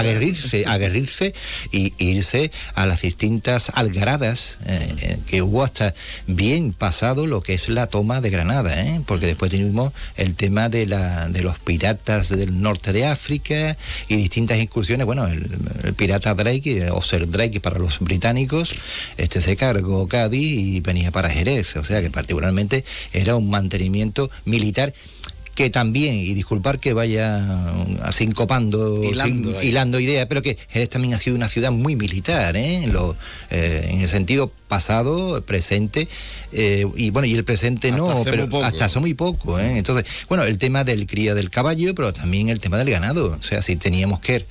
[0.00, 1.34] aguerrirse, aguerrirse
[1.72, 5.94] y irse a las distintas algaradas eh, eh, que hubo hasta
[6.26, 9.00] bien pasado lo que es la toma de Granada, ¿eh?
[9.06, 13.53] porque después tuvimos el tema de, la, de los piratas del norte de África
[14.08, 15.06] y distintas incursiones.
[15.06, 15.46] Bueno, el,
[15.82, 18.74] el pirata Drake, eh, o Sir Drake para los británicos,
[19.16, 24.30] este se cargó Cádiz y venía para Jerez, o sea que particularmente era un mantenimiento
[24.44, 24.94] militar
[25.54, 30.88] que también, y disculpar que vaya mm, así copando, Hilando hilando ideas, pero que Jerez
[30.88, 32.84] también ha sido una ciudad muy militar, ¿eh?
[32.84, 33.16] En, lo,
[33.50, 36.08] eh, en el sentido pasado, presente,
[36.52, 38.64] eh, y bueno, y el presente Hasta no, hace pero poco.
[38.64, 39.78] hasta hace muy poco, ¿eh?
[39.78, 43.42] Entonces, bueno, el tema del cría del caballo, pero también el tema del ganado, o
[43.42, 44.46] sea, si teníamos que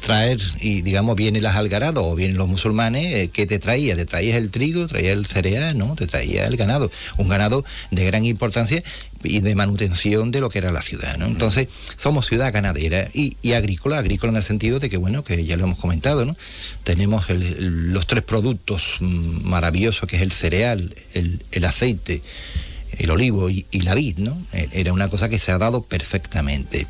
[0.00, 3.96] traer, y digamos, vienen las algaradas o vienen los musulmanes, ¿qué te traía?
[3.96, 5.94] Te traías el trigo, traías el cereal, ¿no?
[5.94, 8.82] Te traía el ganado, un ganado de gran importancia
[9.22, 11.26] y de manutención de lo que era la ciudad, ¿no?
[11.26, 15.44] Entonces, somos ciudad ganadera y, y agrícola, agrícola en el sentido de que, bueno, que
[15.44, 16.36] ya lo hemos comentado, ¿no?
[16.84, 22.22] Tenemos los tres productos maravillosos, que es el cereal, el, el aceite,
[22.98, 24.40] el olivo y, y la vid, ¿no?
[24.52, 26.86] Eh, Era una cosa que se ha dado perfectamente.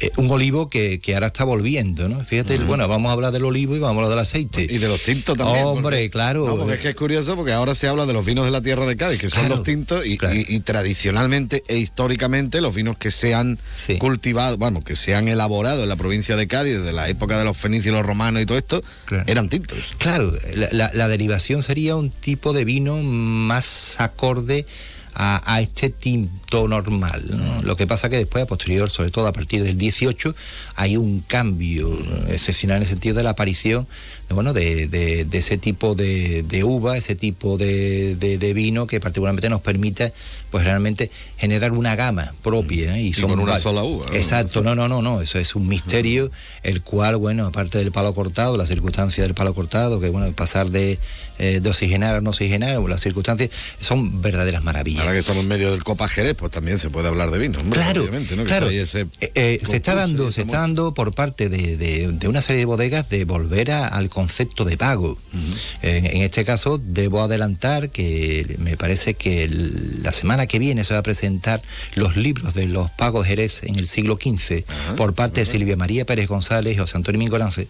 [0.00, 2.24] Eh, un olivo que, que ahora está volviendo, ¿no?
[2.24, 4.62] Fíjate, bueno, vamos a hablar del olivo y vamos a hablar del aceite.
[4.68, 5.64] Y de los tintos también.
[5.64, 6.46] Hombre, porque- claro.
[6.46, 8.60] No, porque es que es curioso porque ahora se habla de los vinos de la
[8.62, 10.34] tierra de Cádiz, que son los tintos, y, claro.
[10.34, 13.98] y- y tradicionalmente e históricamente los vinos que se han Sí.
[13.98, 17.44] cultivado, bueno, que se han elaborado en la provincia de Cádiz desde la época de
[17.44, 19.24] los fenicios los romanos y todo esto, Claro.
[19.26, 19.78] eran tintos.
[19.98, 24.66] Claro, la, la- la derivación sería un tipo de vino más acorde
[25.14, 27.24] a, a este tinto normal.
[27.30, 27.62] ¿no?
[27.62, 30.34] Lo que pasa que después, a posterior, sobre todo a partir del 18,
[30.76, 31.96] hay un cambio
[32.28, 33.86] excepcional en el sentido de la aparición
[34.34, 38.16] bueno, de, de- de ese tipo de, de uva, ese tipo de,
[38.54, 40.12] vino que particularmente nos permite
[40.50, 42.90] pues realmente generar una gama propia.
[42.90, 42.96] ¿no?
[42.98, 44.04] Y con una sola uva.
[44.12, 46.30] Exacto, no, no, no, no, eso es un misterio,
[46.62, 50.70] el cual, bueno, aparte del palo cortado, la circunstancia del palo cortado, que bueno, pasar
[50.70, 50.98] de,
[51.38, 53.48] eh, de oxigenar a no oxigenar, las circunstancias
[53.80, 55.00] son verdaderas maravillas.
[55.00, 57.58] Ahora que estamos en medio del Copa Jerez, pues también se puede hablar de vino,
[57.58, 58.44] hombre, Claro, obviamente, ¿no?
[58.44, 58.68] Claro.
[58.68, 62.42] ese Eh, eh, se está dando, se está dando por parte de, de- de una
[62.42, 64.21] serie de bodegas de volver a- al concepto
[64.64, 65.18] de pago.
[65.82, 70.84] en, en este caso, debo adelantar que me parece que el- la semana que viene
[70.84, 71.62] se va a presentar
[71.94, 74.64] los libros de los pagos Jerez en el siglo XV
[74.96, 77.68] por parte de Silvia María Pérez González y José Antonio Mingolance,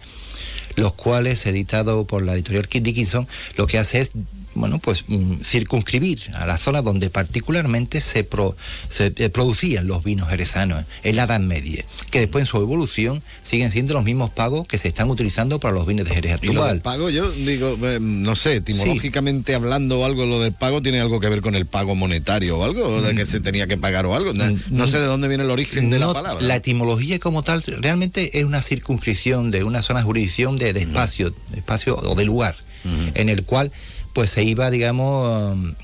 [0.76, 4.10] los cuales, editado por la editorial Kid Dickinson, lo que hace es
[4.54, 8.56] bueno, pues mm, circunscribir a la zona donde particularmente se, pro-
[8.88, 13.22] se eh, producían los vinos jerezanos en la Edad Media, que después en su evolución
[13.42, 16.46] siguen siendo los mismos pagos que se están utilizando para los vinos de Jerez Y
[16.48, 16.80] lo del actual.
[16.80, 21.20] pago, yo digo, eh, no sé, etimológicamente hablando o algo, lo del pago tiene algo
[21.20, 24.06] que ver con el pago monetario o algo, o de que se tenía que pagar
[24.06, 24.32] o algo.
[24.32, 26.44] No, no sé de dónde viene el origen de la palabra.
[26.44, 31.30] la etimología como tal realmente es una circunscripción de una zona jurisdicción de, de espacio,
[31.50, 32.56] de espacio o de lugar,
[33.14, 33.70] en el cual
[34.12, 35.74] pues se iba, digamos, um,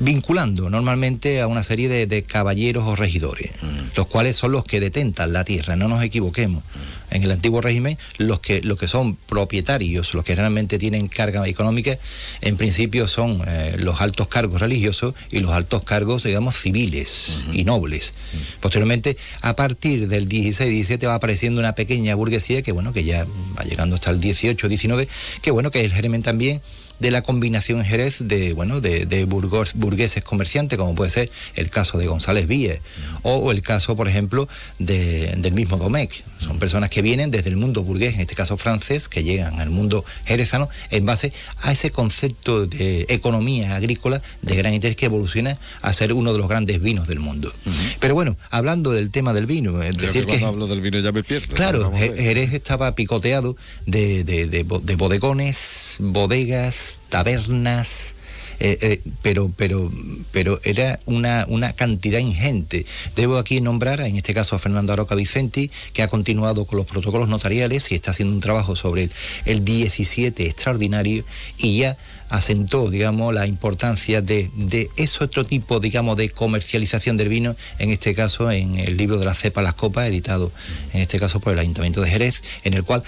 [0.00, 3.50] vinculando normalmente a una serie de, de caballeros o regidores,
[3.96, 6.62] los cuales son los que detentan la tierra, no nos equivoquemos.
[7.10, 11.48] En el antiguo régimen, los que, los que son propietarios, los que realmente tienen carga
[11.48, 11.98] económica,
[12.42, 17.64] en principio son eh, los altos cargos religiosos y los altos cargos, digamos, civiles y
[17.64, 18.12] nobles.
[18.60, 23.26] Posteriormente, a partir del 16-17 va apareciendo una pequeña burguesía que, bueno, que ya
[23.58, 25.08] va llegando hasta el 18-19,
[25.40, 26.60] que, bueno, que es el germen también
[26.98, 31.70] de la combinación Jerez de bueno de, de burgos- burgueses comerciantes como puede ser el
[31.70, 32.80] caso de González Víez
[33.22, 37.50] o, o el caso por ejemplo de- del mismo Domecq son personas que vienen desde
[37.50, 41.32] el mundo burgués en este caso francés que llegan al mundo jerezano en base
[41.62, 46.38] a ese concepto de economía agrícola de gran interés que evoluciona a ser uno de
[46.38, 47.52] los grandes vinos del mundo
[48.00, 50.80] pero bueno hablando del tema del vino es Creo decir que que cuando hablo del
[50.80, 51.54] vino ya me pierdo.
[51.54, 51.92] Claro.
[51.96, 53.56] Jerez estaba picoteado
[53.86, 58.14] de, de- de de bodegones, bodegas, tabernas,
[58.60, 59.90] Eh, eh, pero, pero,
[60.32, 62.86] pero era una, una cantidad ingente.
[63.14, 66.86] Debo aquí nombrar, en este caso, a Fernando Aroca Vicenti, que ha continuado con los
[66.86, 69.12] protocolos notariales y está haciendo un trabajo sobre el,
[69.44, 71.24] el 17 extraordinario
[71.56, 71.96] y ya
[72.30, 77.90] asentó, digamos, la importancia de, de ese otro tipo, digamos, de comercialización del vino, en
[77.90, 80.52] este caso en el libro de la cepa Las Copas, editado
[80.92, 83.02] en este caso por el Ayuntamiento de Jerez, en el cual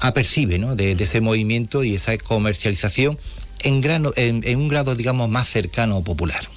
[0.00, 0.76] apercibe ¿no?
[0.76, 3.18] de, de ese movimiento y esa comercialización
[3.60, 6.48] en, grano, en, en, un grado, digamos, más cercano o popular.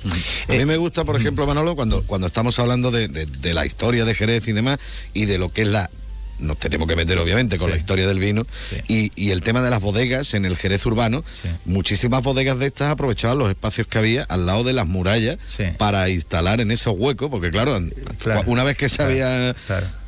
[0.47, 3.65] A mí me gusta, por ejemplo, Manolo, cuando, cuando estamos hablando de, de, de, la
[3.65, 4.79] historia de Jerez y demás,
[5.13, 5.89] y de lo que es la
[6.39, 7.73] nos tenemos que meter obviamente con sí.
[7.73, 9.11] la historia del vino sí.
[9.15, 11.49] y, y, el tema de las bodegas en el Jerez urbano, sí.
[11.65, 15.37] muchísimas bodegas de estas aprovechaban los espacios que había al lado de las murallas
[15.77, 17.77] para instalar en esos huecos, porque claro,
[18.19, 18.43] claro.
[18.45, 19.11] una vez que se claro.
[19.11, 19.55] había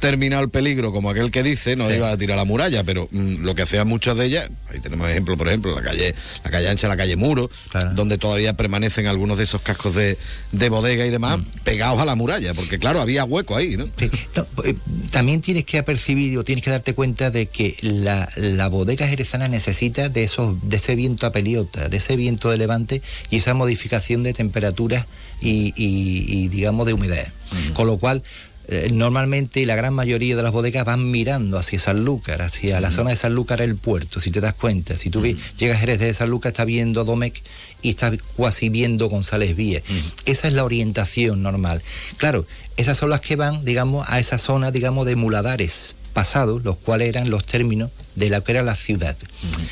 [0.02, 3.44] terminado el peligro, como aquel que dice, no iba a tirar la muralla, pero mmm,
[3.44, 6.68] lo que hacían muchas de ellas, ahí tenemos ejemplo, por ejemplo, la calle, la calle
[6.68, 7.50] ancha, la calle Muro,
[7.94, 10.18] donde todavía permanecen algunos de esos cascos de,
[10.52, 11.46] de bodega y demás, mm.
[11.64, 13.86] pegados a la muralla, porque claro, había hueco ahí, ¿no?
[13.86, 14.76] no eh,
[15.12, 19.48] también tienes que apercibir o tienes que darte cuenta de que la, la bodega jerezana
[19.48, 23.54] necesita de esos de ese viento a peliota, de ese viento de levante y esa
[23.54, 25.06] modificación de temperaturas
[25.42, 27.28] y, y, y digamos de humedad.
[27.52, 27.74] Mm.
[27.74, 28.24] Con lo cual
[28.72, 32.82] eh, normalmente la gran mayoría de las bodegas van mirando hacia Sanlúcar, hacia mm.
[32.82, 34.96] la zona de Sanlúcar el puerto, si te das cuenta.
[34.96, 35.24] Si tú mm.
[35.24, 37.44] ves, llegas a Jerez de Sanlúcar, está viendo Domecq
[37.82, 39.84] y está casi viendo González Víez.
[39.90, 40.00] Mm.
[40.26, 41.82] Esa es la orientación normal.
[42.16, 42.46] Claro,
[42.78, 47.10] esas son las que van, digamos, a esa zona, digamos, de muladares pasados, los cuales
[47.10, 49.16] eran los términos de la que era la ciudad.
[49.22, 49.68] Uh -huh.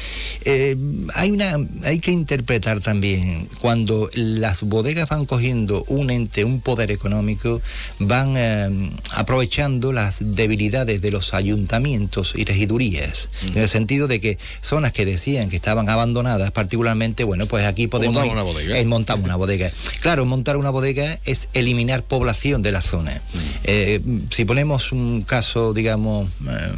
[0.45, 0.77] eh,
[1.15, 6.91] hay, una, hay que interpretar también, cuando las bodegas van cogiendo un ente, un poder
[6.91, 7.61] económico,
[7.99, 13.55] van eh, aprovechando las debilidades de los ayuntamientos y regidurías, uh -huh.
[13.55, 17.87] en el sentido de que zonas que decían que estaban abandonadas, particularmente, bueno, pues aquí
[17.87, 18.15] podemos...
[18.15, 18.77] Montar una bodega.
[18.77, 19.71] Eh, montar una bodega.
[20.01, 23.21] Claro, montar una bodega es eliminar población de la zona.
[23.33, 24.29] Uh -huh.
[24.31, 26.29] si ponemos un caso, digamos,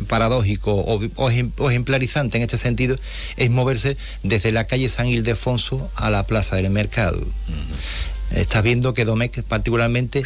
[0.07, 2.97] paradójico o, o o ejemplarizante en este sentido
[3.37, 7.19] es moverse desde la calle San Ildefonso a la Plaza del Mercado.
[7.19, 8.37] Uh -huh.
[8.37, 10.23] Estás viendo que Domecq particularmente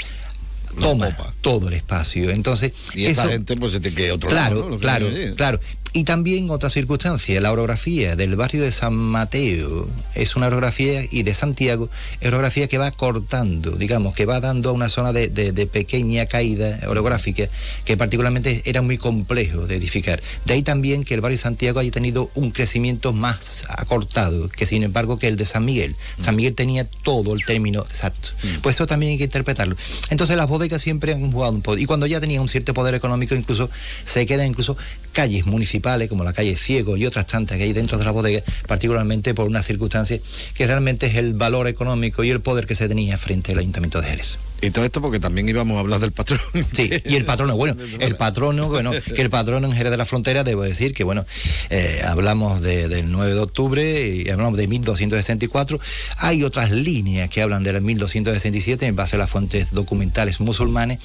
[0.79, 2.29] toma todo el espacio.
[2.29, 4.79] Entonces, y esa eso, gente pues se te queda otro claro, lado, ¿no?
[4.79, 5.59] Claro, claro.
[5.95, 11.23] Y también otra circunstancia, la orografía del barrio de San Mateo es una orografía y
[11.23, 15.29] de Santiago es orografía que va cortando, digamos, que va dando a una zona de,
[15.29, 17.47] de, de, pequeña caída orográfica
[17.85, 20.21] que particularmente era muy complejo de edificar.
[20.43, 24.65] De ahí también que el barrio de Santiago haya tenido un crecimiento más acortado que
[24.65, 25.95] sin embargo que el de San Miguel.
[26.17, 28.31] San Miguel tenía todo el término exacto.
[28.61, 29.77] Pues eso también hay que interpretarlo.
[30.09, 32.95] Entonces las bodegas siempre han jugado un poder y cuando ya tenían un cierto poder
[32.95, 33.69] económico incluso
[34.03, 34.75] se quedan incluso
[35.15, 38.43] calles municipales como la calle Ciego y otras tantas que hay dentro de la bodega,
[38.67, 40.19] particularmente por una circunstancia
[40.53, 44.01] que realmente es el valor económico y el poder que se tenía frente al Ayuntamiento
[44.01, 44.37] de Jerez.
[44.61, 46.39] Y todo esto porque también íbamos a hablar del patrón.
[46.73, 50.05] Sí, y el patrono, bueno, el patrono, bueno, que el patrono en Jerez de la
[50.05, 51.25] Frontera, debo decir que, bueno,
[51.69, 55.79] eh, hablamos de, del 9 de octubre y hablamos de 1264.
[56.17, 60.99] Hay otras líneas que hablan del 1267 en base a las fuentes documentales musulmanes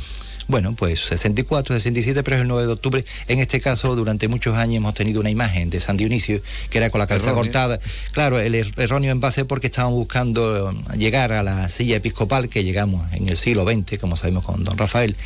[0.50, 3.04] bueno, pues 64, 67, pero es el 9 de octubre.
[3.28, 6.90] En este caso, durante muchos años hemos tenido una imagen de San Dionisio, que era
[6.90, 7.44] con la cabeza erróneo.
[7.44, 7.80] cortada.
[8.12, 12.64] Claro, el er erróneo en base porque estaban buscando llegar a la silla episcopal, que
[12.64, 15.16] llegamos en el siglo XX, como sabemos con don Rafael.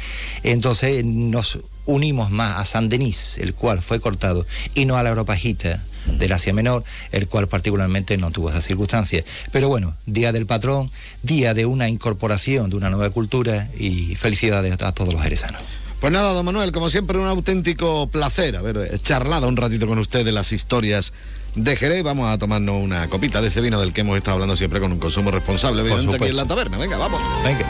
[0.43, 5.11] Entonces nos unimos más a San Denis, el cual fue cortado, y no a la
[5.11, 9.25] Europajita del Asia Menor, el cual particularmente no tuvo esa circunstancia.
[9.53, 10.91] Pero bueno, día del patrón,
[11.23, 15.63] día de una incorporación de una nueva cultura y felicidades a todos los jerezanos.
[16.01, 20.25] Pues nada, don Manuel, como siempre, un auténtico placer haber charlado un ratito con usted
[20.25, 21.15] de las historias
[21.55, 22.03] de Jerez.
[22.03, 24.93] Vamos a tomarnos una copita de ese vino del que hemos estado hablando siempre con
[24.93, 26.77] un consumo responsable, evidente, aquí en la taberna.
[26.77, 27.21] Venga, vamos.
[27.43, 27.65] Venga.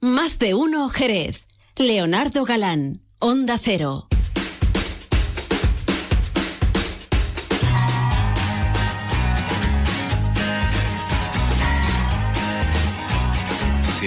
[0.00, 1.46] Más de uno, Jerez.
[1.76, 4.08] Leonardo Galán, Onda Cero.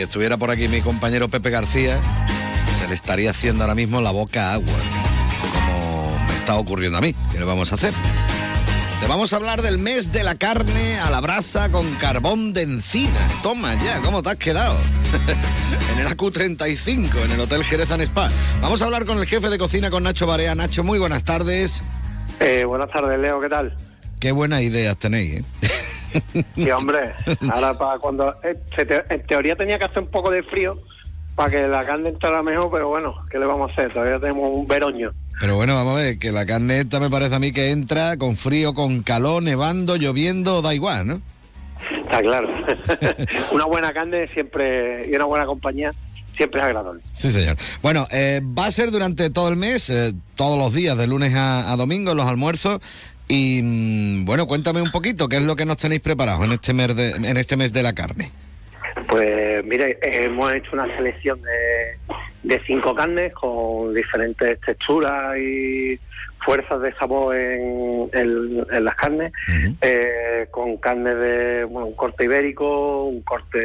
[0.01, 1.99] Si estuviera por aquí mi compañero Pepe García,
[2.79, 4.73] se le estaría haciendo ahora mismo la boca agua,
[5.43, 7.13] como me está ocurriendo a mí.
[7.31, 7.93] ¿Qué le vamos a hacer?
[8.99, 12.63] Te vamos a hablar del mes de la carne a la brasa con carbón de
[12.63, 13.19] encina.
[13.43, 14.75] Toma ya, ¿cómo te has quedado?
[15.93, 18.31] en el AQ35, en el Hotel Jerez Spa.
[18.59, 20.55] Vamos a hablar con el jefe de cocina, con Nacho Barea.
[20.55, 21.83] Nacho, muy buenas tardes.
[22.39, 23.75] Eh, buenas tardes, Leo, ¿qué tal?
[24.19, 25.43] Qué buenas ideas tenéis, ¿eh?
[26.55, 27.13] Sí, hombre,
[27.51, 28.29] ahora para cuando...
[28.43, 30.77] Eh, te, en teoría tenía que hacer un poco de frío
[31.35, 33.91] para que la carne entrara mejor, pero bueno, ¿qué le vamos a hacer?
[33.93, 35.11] Todavía tenemos un veroño.
[35.39, 38.17] Pero bueno, vamos a ver, que la carne esta me parece a mí que entra
[38.17, 41.21] con frío, con calor, nevando, lloviendo, da igual, ¿no?
[42.03, 42.47] Está claro.
[43.51, 45.91] una buena carne siempre y una buena compañía
[46.35, 47.01] siempre es agradable.
[47.13, 47.57] Sí, señor.
[47.81, 51.33] Bueno, eh, va a ser durante todo el mes, eh, todos los días, de lunes
[51.35, 52.79] a, a domingo, los almuerzos.
[53.33, 56.73] Y mm, bueno, cuéntame un poquito, ¿qué es lo que nos tenéis preparado en este
[56.73, 58.29] mes de, en este mes de la carne?
[59.07, 61.97] Pues mire, hemos hecho una selección de,
[62.43, 65.97] de cinco carnes con diferentes texturas y
[66.45, 69.31] fuerzas de sabor en, en- en las carnes,
[69.81, 73.59] eh, con carne de bueno, un corte ibérico, un corte,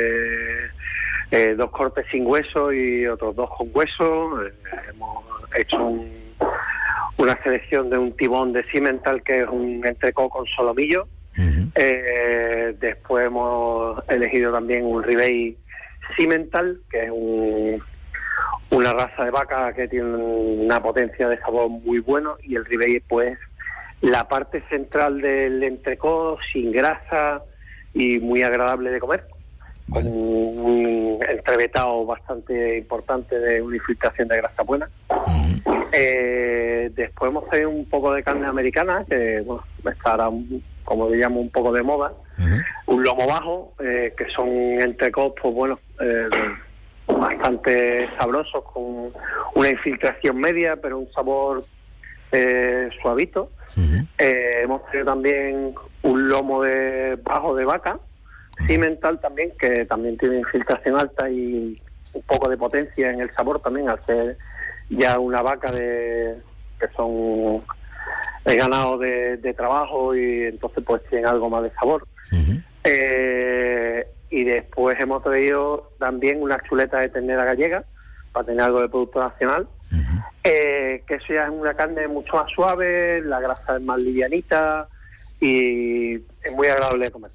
[1.32, 4.46] eh, dos cortes sin hueso y otros dos con hueso.
[4.46, 4.52] Eh,
[4.90, 5.24] hemos
[5.58, 6.12] hecho un-
[7.18, 11.06] una selección de un tibón de Cimental que es un entrecó con solomillo.
[11.74, 15.56] Eh, después hemos elegido también un Ribey
[16.16, 17.82] Cimental, que es un-
[18.70, 23.00] una raza de vaca que tiene una potencia de sabor muy bueno y el Ribey
[23.00, 23.38] pues
[24.00, 27.42] la parte central del entrecó sin grasa
[27.94, 29.24] y muy agradable de comer
[29.90, 34.88] con un entrevetado bastante importante de una infiltración de grasa buena.
[35.92, 41.08] Eh, después hemos tenido un poco de carne americana, que bueno, está ahora, un- como
[41.10, 42.12] llamo, un poco de moda.
[42.86, 46.28] Un lomo bajo, eh, que son entrecos, pues bueno, eh,
[47.06, 49.12] bastante sabrosos, con
[49.54, 51.64] una infiltración media, pero un sabor
[52.32, 53.50] eh, suavito.
[54.18, 57.98] Eh, hemos tenido también un lomo de bajo de vaca,
[58.66, 61.80] cimental también, que también tiene infiltración alta y
[62.12, 64.38] un poco de potencia en el sabor también, al ser
[64.88, 66.36] ya una vaca de
[66.78, 67.62] que son
[68.44, 72.06] el ganado de, de trabajo y entonces pues tienen algo más de sabor.
[72.84, 77.84] Eh, y después hemos traído también una chuleta de ternera gallega
[78.32, 79.68] para tener algo de producto nacional.
[80.44, 84.86] Eh, que eso ya es una carne mucho más suave, la grasa es más livianita
[85.40, 87.30] y es muy agradable de comer.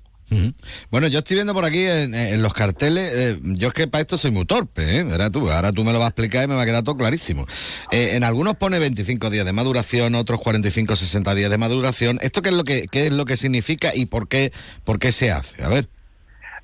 [0.89, 4.17] Bueno, yo estoy viendo por aquí en, los carteles, eh, yo es que para esto
[4.17, 5.05] soy muy torpe, ¿eh?
[5.31, 7.45] Tú, ahora tú me lo vas a explicar y me va a quedar todo clarísimo.
[7.91, 12.17] Eh, en algunos pone 25 días de maduración, otros 45 60 días de maduración.
[12.21, 14.53] ¿Esto qué es lo que qué es lo que significa y por qué
[14.85, 15.63] por qué se hace?
[15.63, 15.87] A ver.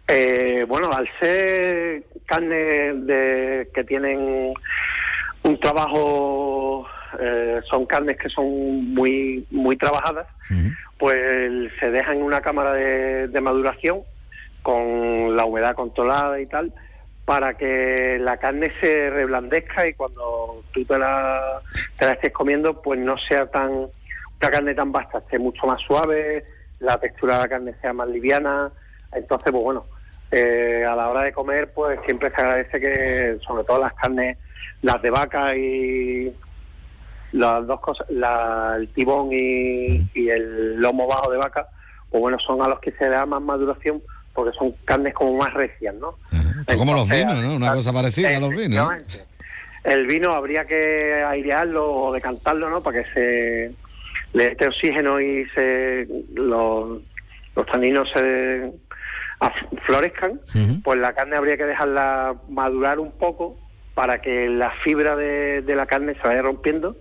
[0.07, 4.53] Eh, bueno, al ser carne de, que tienen
[5.43, 6.87] un trabajo,
[7.19, 10.27] eh, son carnes que son muy muy trabajadas,
[10.97, 14.01] pues se dejan en una cámara de, de maduración
[14.61, 16.73] con la humedad controlada y tal,
[17.25, 21.61] para que la carne se reblandezca y cuando tú te la,
[21.97, 23.69] te la estés comiendo, pues no sea tan
[24.39, 26.45] una carne tan vasta, esté mucho más suave,
[26.79, 28.71] la textura de la carne sea más liviana.
[29.13, 29.85] Entonces, pues bueno,
[30.31, 34.37] eh, a la hora de comer, pues siempre se agradece que, sobre todo las carnes,
[34.81, 36.33] las de vaca y
[37.37, 41.67] las dos cosas, la- el tibón y, y el lomo bajo de vaca,
[42.09, 44.01] pues bueno, son a los que se le da más maduración
[44.33, 46.15] porque son carnes como más recias, ¿no?
[46.77, 47.55] Como los vinos, ¿no?
[47.55, 48.87] Una cosa parecida a los vinos.
[49.83, 52.81] El vino habría que airearlo o decantarlo, ¿no?
[52.83, 53.71] Para que se
[54.33, 57.01] le esté oxígeno y se los,
[57.55, 58.73] los taninos se
[59.85, 60.39] florezcan.
[60.83, 63.55] Pues la carne habría que dejarla madurar un poco
[63.97, 66.97] para que la fibra de, de la carne se vaya rompiendo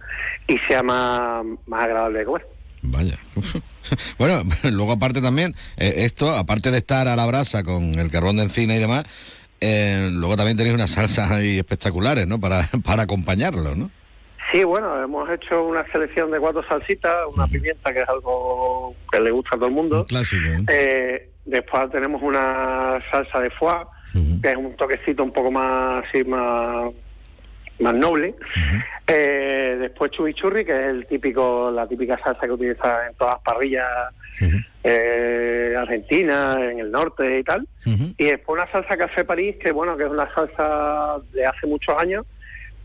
[0.48, 2.46] y sea más, más agradable de comer.
[2.80, 3.18] Vaya.
[4.18, 4.42] Bueno,
[4.72, 8.42] luego aparte también, eh, esto, aparte de estar a la brasa con el carbón de
[8.42, 9.04] encina y demás,
[9.60, 12.40] eh, luego también tenéis unas salsas ahí espectaculares, ¿no?
[12.40, 13.90] Para, para acompañarlo, ¿no?
[14.50, 19.20] Sí, bueno, hemos hecho una selección de cuatro salsitas, una pimienta que es algo que
[19.20, 20.04] le gusta a todo el mundo.
[20.06, 20.48] Clásico.
[20.48, 20.64] ¿eh?
[20.68, 26.24] Eh, después tenemos una salsa de foie, que es un toquecito un poco más así
[26.24, 26.92] más,
[27.78, 28.34] más noble.
[29.06, 33.42] Eh, después chimichurri, que es el típico, la típica salsa que utiliza en todas las
[33.42, 33.86] parrillas
[34.82, 37.66] eh, argentinas, en el norte y tal.
[38.16, 41.94] Y después una salsa café París, que bueno, que es una salsa de hace muchos
[41.98, 42.26] años,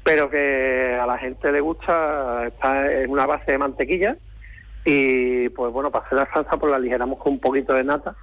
[0.03, 4.17] pero que a la gente le gusta, está en una base de mantequilla.
[4.83, 8.15] Y pues bueno, para hacer la salsa pues la aligeramos con un poquito de nata.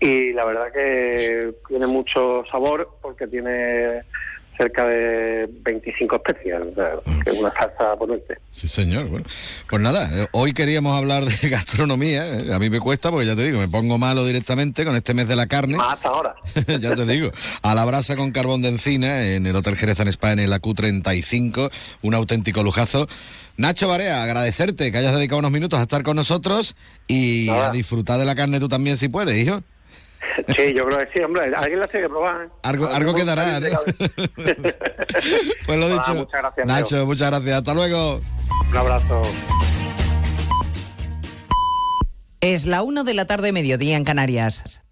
[0.00, 4.02] Y la verdad que tiene mucho sabor porque tiene
[4.58, 6.90] cerca de 25 especias, o sea,
[7.24, 8.38] que es una salsa potente.
[8.50, 9.06] Sí, señor.
[9.06, 9.24] Bueno,
[9.70, 12.26] pues nada, eh, hoy queríamos hablar de gastronomía.
[12.26, 15.14] eh, A mí me cuesta porque ya te digo, me pongo malo directamente con este
[15.14, 15.76] mes de la carne.
[15.76, 16.34] Más hasta ahora.
[16.80, 17.30] ya te digo,
[17.62, 20.60] a la brasa con carbón de encina en el Hotel Jerez en España en la
[20.60, 21.70] Q35,
[22.02, 23.08] un auténtico lujazo.
[23.56, 26.76] Nacho Barea, agradecerte que hayas dedicado unos minutos a estar con nosotros
[27.08, 29.62] y a disfrutar de la carne tú también si puedes, hijo.
[30.56, 31.52] Sí, yo creo que sí, hombre.
[31.56, 32.44] Alguien la tiene que probar.
[32.46, 32.48] ¿eh?
[32.62, 33.78] Algo, algo quedará, de ¿no?
[35.66, 36.14] Pues lo Ah, dicho.
[36.14, 37.56] muchas gracias, Nacho, muchas gracias.
[37.58, 38.20] Hasta luego.
[38.70, 39.22] Un abrazo.
[42.40, 44.82] Es la 1 de la tarde, mediodía en Canarias.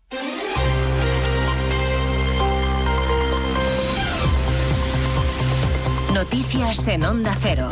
[6.15, 7.69] Noticias en Onda Cero.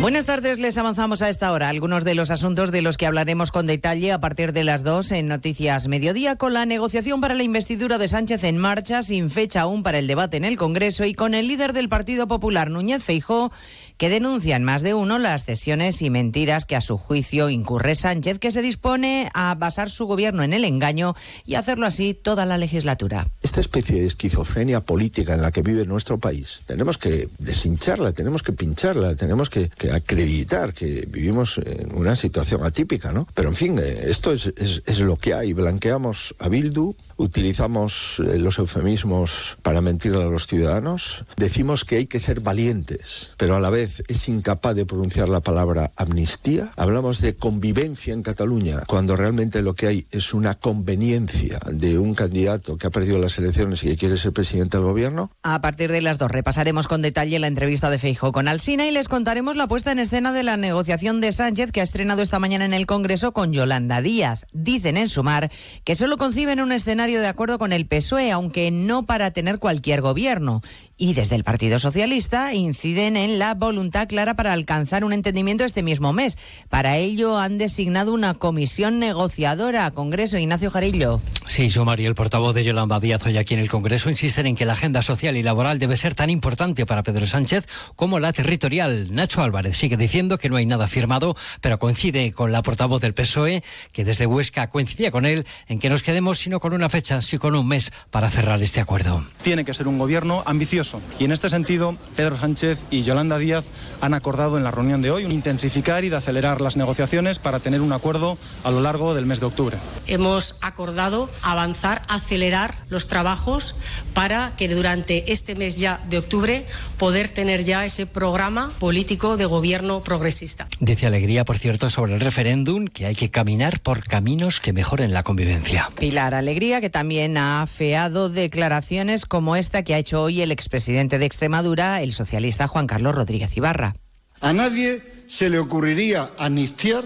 [0.00, 3.50] Buenas tardes, les avanzamos a esta hora algunos de los asuntos de los que hablaremos
[3.50, 7.42] con detalle a partir de las 2 en Noticias Mediodía, con la negociación para la
[7.42, 11.14] investidura de Sánchez en marcha, sin fecha aún para el debate en el Congreso y
[11.14, 13.50] con el líder del Partido Popular, Núñez Feijó,
[13.96, 18.38] que denuncian más de uno las cesiones y mentiras que a su juicio incurre Sánchez,
[18.38, 21.14] que se dispone a basar su gobierno en el engaño
[21.46, 23.28] y hacerlo así toda la legislatura.
[23.42, 28.42] Esta especie de esquizofrenia política en la que vive nuestro país, tenemos que deshincharla, tenemos
[28.42, 33.26] que pincharla, tenemos que, acreditar que vivimos en una situación atípica, ¿no?
[33.34, 35.52] Pero en fin, eh, esto es, es, es lo que hay.
[35.52, 42.06] Blanqueamos a Bildu, utilizamos eh, los eufemismos para mentir a los ciudadanos, decimos que hay
[42.06, 46.72] que ser valientes, pero a la vez es incapaz de pronunciar la palabra amnistía.
[46.76, 52.14] Hablamos de convivencia en Cataluña, cuando realmente lo que hay es una conveniencia de un
[52.14, 55.30] candidato que ha perdido las elecciones y que quiere ser presidente del gobierno.
[55.42, 58.90] A partir de las dos repasaremos con detalle la entrevista de Feijo con Alsina y
[58.90, 62.38] les contaremos la puesta en escena de la negociación de Sánchez que ha estrenado esta
[62.38, 64.46] mañana en el Congreso con Yolanda Díaz.
[64.52, 65.50] Dicen en Sumar
[65.84, 70.00] que solo conciben un escenario de acuerdo con el PSOE, aunque no para tener cualquier
[70.00, 70.62] gobierno.
[70.96, 75.82] Y desde el Partido Socialista inciden en la voluntad clara para alcanzar un entendimiento este
[75.82, 76.38] mismo mes.
[76.68, 79.90] Para ello han designado una comisión negociadora.
[79.90, 81.20] Congreso, Ignacio Jarillo.
[81.48, 84.54] Sí, Sumar y el portavoz de Yolanda Díaz hoy aquí en el Congreso insisten en
[84.54, 87.66] que la agenda social y laboral debe ser tan importante para Pedro Sánchez
[87.96, 89.12] como la territorial.
[89.12, 93.14] Nacho Álvarez sigue diciendo que no hay nada firmado, pero coincide con la portavoz del
[93.14, 97.20] PSOE, que desde Huesca coincidía con él en que nos quedemos sino con una fecha,
[97.20, 99.24] sí con un mes para cerrar este acuerdo.
[99.42, 100.83] Tiene que ser un gobierno ambicioso
[101.18, 103.64] y en este sentido, Pedro Sánchez y Yolanda Díaz
[104.00, 107.80] han acordado en la reunión de hoy intensificar y de acelerar las negociaciones para tener
[107.80, 109.78] un acuerdo a lo largo del mes de octubre.
[110.06, 113.76] Hemos acordado avanzar, acelerar los trabajos
[114.12, 116.66] para que durante este mes ya de octubre
[116.98, 120.68] poder tener ya ese programa político de gobierno progresista.
[120.80, 125.14] Dice Alegría, por cierto, sobre el referéndum que hay que caminar por caminos que mejoren
[125.14, 125.90] la convivencia.
[125.98, 130.73] Pilar Alegría, que también ha afeado declaraciones como esta que ha hecho hoy el expresidente
[130.74, 133.94] de Extremadura, el socialista Juan Carlos Rodríguez Ibarra.
[134.40, 137.04] A nadie se le ocurriría amnistiar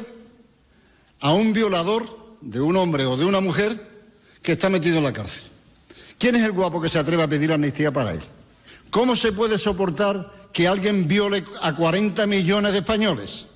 [1.21, 3.79] a un violador de un hombre o de una mujer
[4.41, 5.51] que está metido en la cárcel.
[6.17, 8.21] ¿Quién es el guapo que se atreve a pedir amnistía para él?
[8.89, 13.49] ¿Cómo se puede soportar que alguien viole a 40 millones de españoles?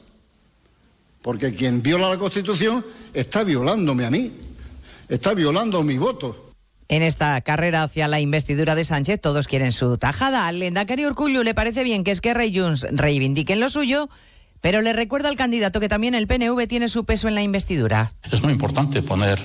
[1.22, 2.84] Porque quien viola la Constitución
[3.14, 4.30] está violándome a mí,
[5.08, 6.51] está violando mi voto.
[6.88, 10.46] En esta carrera hacia la investidura de Sánchez todos quieren su tajada.
[10.46, 14.08] Al Lendacario Urcullu le parece bien que Esquerra y Junts reivindiquen lo suyo,
[14.60, 18.12] pero le recuerda al candidato que también el PNV tiene su peso en la investidura.
[18.30, 19.38] Es muy importante poner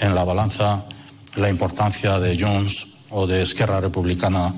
[0.00, 0.84] en la balanza
[1.36, 4.52] la importancia de Junts o de Esquerra Republicana,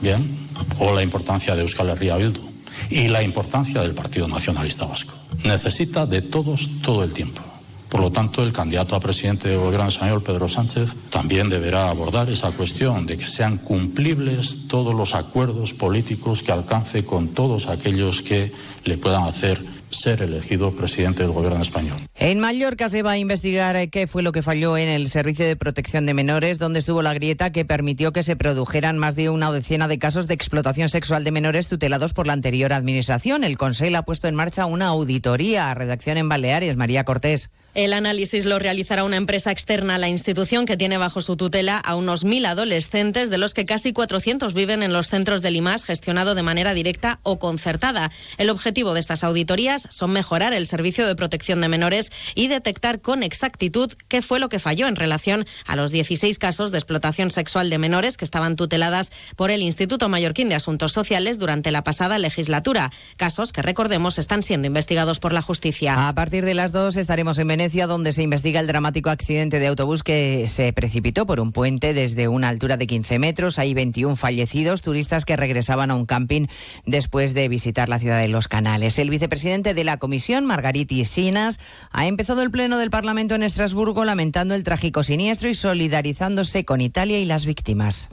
[0.00, 0.38] bien,
[0.78, 2.40] o la importancia de Euskal Herria Bildu
[2.88, 5.14] y la importancia del Partido Nacionalista Vasco.
[5.44, 7.42] Necesita de todos todo el tiempo.
[7.90, 12.30] Por lo tanto, el candidato a presidente del gobierno español, Pedro Sánchez, también deberá abordar
[12.30, 18.22] esa cuestión de que sean cumplibles todos los acuerdos políticos que alcance con todos aquellos
[18.22, 18.52] que
[18.84, 19.60] le puedan hacer
[19.90, 21.98] ser elegido presidente del gobierno español.
[22.14, 25.44] En Mallorca se va a investigar eh, qué fue lo que falló en el Servicio
[25.44, 29.30] de Protección de Menores, donde estuvo la grieta que permitió que se produjeran más de
[29.30, 33.44] una decena de casos de explotación sexual de menores tutelados por la anterior administración.
[33.44, 35.72] El Consejo ha puesto en marcha una auditoría.
[35.74, 37.50] Redacción en Baleares, María Cortés.
[37.72, 41.76] El análisis lo realizará una empresa externa a la institución que tiene bajo su tutela
[41.78, 45.84] a unos mil adolescentes, de los que casi 400 viven en los centros del IMAS,
[45.84, 48.10] gestionado de manera directa o concertada.
[48.38, 53.00] El objetivo de estas auditorías son mejorar el servicio de protección de menores y detectar
[53.00, 57.30] con exactitud qué fue lo que falló en relación a los 16 casos de explotación
[57.30, 61.84] sexual de menores que estaban tuteladas por el Instituto Mallorquín de Asuntos Sociales durante la
[61.84, 62.92] pasada legislatura.
[63.16, 66.08] Casos que, recordemos, están siendo investigados por la justicia.
[66.08, 69.66] A partir de las dos estaremos en Venecia, donde se investiga el dramático accidente de
[69.66, 73.58] autobús que se precipitó por un puente desde una altura de 15 metros.
[73.58, 76.46] Hay 21 fallecidos, turistas que regresaban a un camping
[76.86, 78.98] después de visitar la ciudad de Los Canales.
[78.98, 81.58] El vicepresidente de la comisión, Margariti Sinas,
[81.90, 86.80] ha empezado el pleno del Parlamento en Estrasburgo lamentando el trágico siniestro y solidarizándose con
[86.80, 88.08] Italia y las víctimas.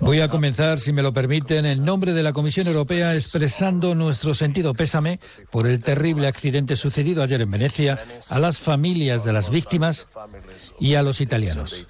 [0.00, 4.34] Voy a comenzar, si me lo permiten, en nombre de la Comisión Europea expresando nuestro
[4.34, 5.20] sentido pésame
[5.50, 7.98] por el terrible accidente sucedido ayer en Venecia
[8.30, 10.06] a las familias de las víctimas
[10.80, 11.86] y a los italianos.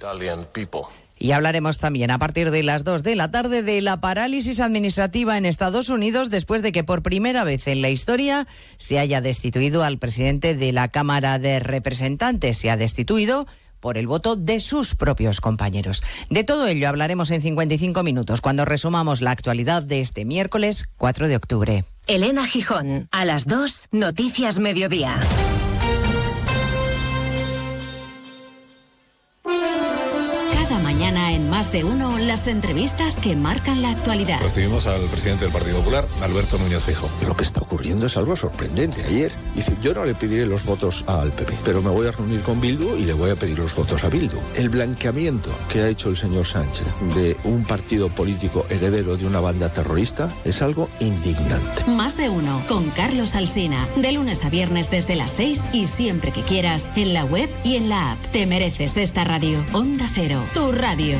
[1.19, 5.37] Y hablaremos también a partir de las 2 de la tarde de la parálisis administrativa
[5.37, 8.47] en Estados Unidos después de que por primera vez en la historia
[8.77, 12.57] se haya destituido al presidente de la Cámara de Representantes.
[12.57, 13.47] Se ha destituido
[13.79, 16.03] por el voto de sus propios compañeros.
[16.29, 21.27] De todo ello hablaremos en 55 minutos cuando resumamos la actualidad de este miércoles 4
[21.27, 21.85] de octubre.
[22.07, 25.19] Elena Gijón, a las 2, Noticias Mediodía.
[31.57, 34.39] Más de Uno, las entrevistas que marcan la actualidad.
[34.43, 37.09] Recibimos al presidente del Partido Popular, Alberto Núñez Fijo.
[37.25, 39.03] Lo que está ocurriendo es algo sorprendente.
[39.07, 42.43] Ayer dice, yo no le pediré los votos al PP, pero me voy a reunir
[42.43, 44.37] con Bildu y le voy a pedir los votos a Bildu.
[44.55, 46.85] El blanqueamiento que ha hecho el señor Sánchez
[47.15, 51.85] de un partido político heredero de una banda terrorista es algo indignante.
[51.87, 53.87] Más de Uno con Carlos Alsina.
[53.95, 57.77] De lunes a viernes desde las 6 y siempre que quieras en la web y
[57.77, 58.19] en la app.
[58.31, 59.65] Te mereces esta radio.
[59.73, 61.17] Onda Cero, tu radio.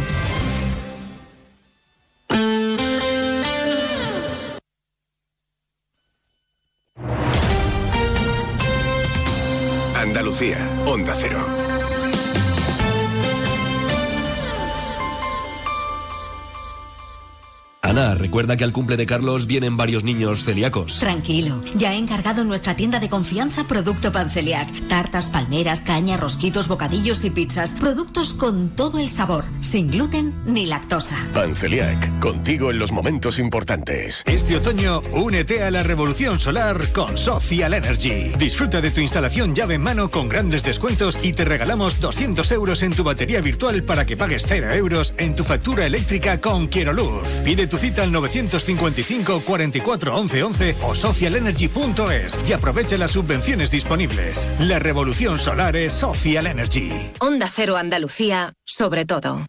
[18.28, 21.00] Recuerda que al cumple de Carlos vienen varios niños celíacos.
[21.00, 24.68] Tranquilo, ya he encargado en nuestra tienda de confianza producto Panceliac.
[24.90, 27.76] Tartas, palmeras, caña, rosquitos, bocadillos y pizzas.
[27.80, 31.16] Productos con todo el sabor, sin gluten ni lactosa.
[31.34, 34.24] Panceliac, contigo en los momentos importantes.
[34.26, 38.34] Este otoño, únete a la revolución solar con Social Energy.
[38.38, 42.84] Disfruta de tu instalación llave en mano con grandes descuentos y te regalamos 200 euros
[42.84, 46.92] en tu batería virtual para que pagues 0 euros en tu factura eléctrica con Quiero
[46.92, 47.26] Luz.
[47.46, 54.50] Pide tu cita al 955 44 11 11 o socialenergy.es y aprovecha las subvenciones disponibles.
[54.60, 56.92] La revolución solar es Social Energy.
[57.20, 59.46] Onda Cero Andalucía, sobre todo.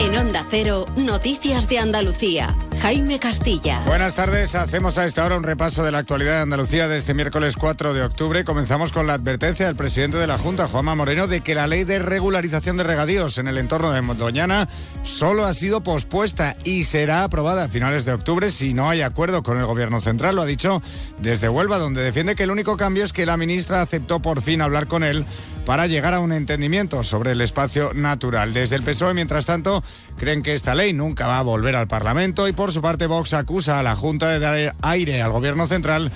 [0.00, 2.56] En Onda Cero, Noticias de Andalucía.
[2.80, 3.82] Jaime Castilla.
[3.84, 7.12] Buenas tardes, hacemos a esta hora un repaso de la actualidad de Andalucía de este
[7.12, 8.42] miércoles 4 de octubre.
[8.42, 11.84] Comenzamos con la advertencia del presidente de la Junta, Juanma Moreno, de que la ley
[11.84, 14.66] de regularización de regadíos en el entorno de Doñana
[15.02, 19.42] solo ha sido pospuesta y será aprobada a finales de octubre si no hay acuerdo
[19.42, 20.36] con el gobierno central.
[20.36, 20.80] Lo ha dicho
[21.18, 24.62] desde Huelva, donde defiende que el único cambio es que la ministra aceptó por fin
[24.62, 25.26] hablar con él
[25.66, 28.52] para llegar a un entendimiento sobre el espacio natural.
[28.52, 29.84] Desde el PSOE, mientras tanto,
[30.16, 33.34] creen que esta ley nunca va a volver al Parlamento y por su parte Vox
[33.34, 36.10] acusa a la Junta de dar aire al gobierno central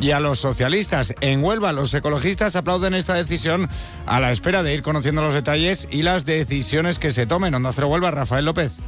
[0.00, 1.14] y a los socialistas.
[1.20, 3.68] En Huelva, los ecologistas aplauden esta decisión
[4.06, 7.54] a la espera de ir conociendo los detalles y las decisiones que se tomen.
[7.54, 8.78] Onda Cero Huelva, Rafael López.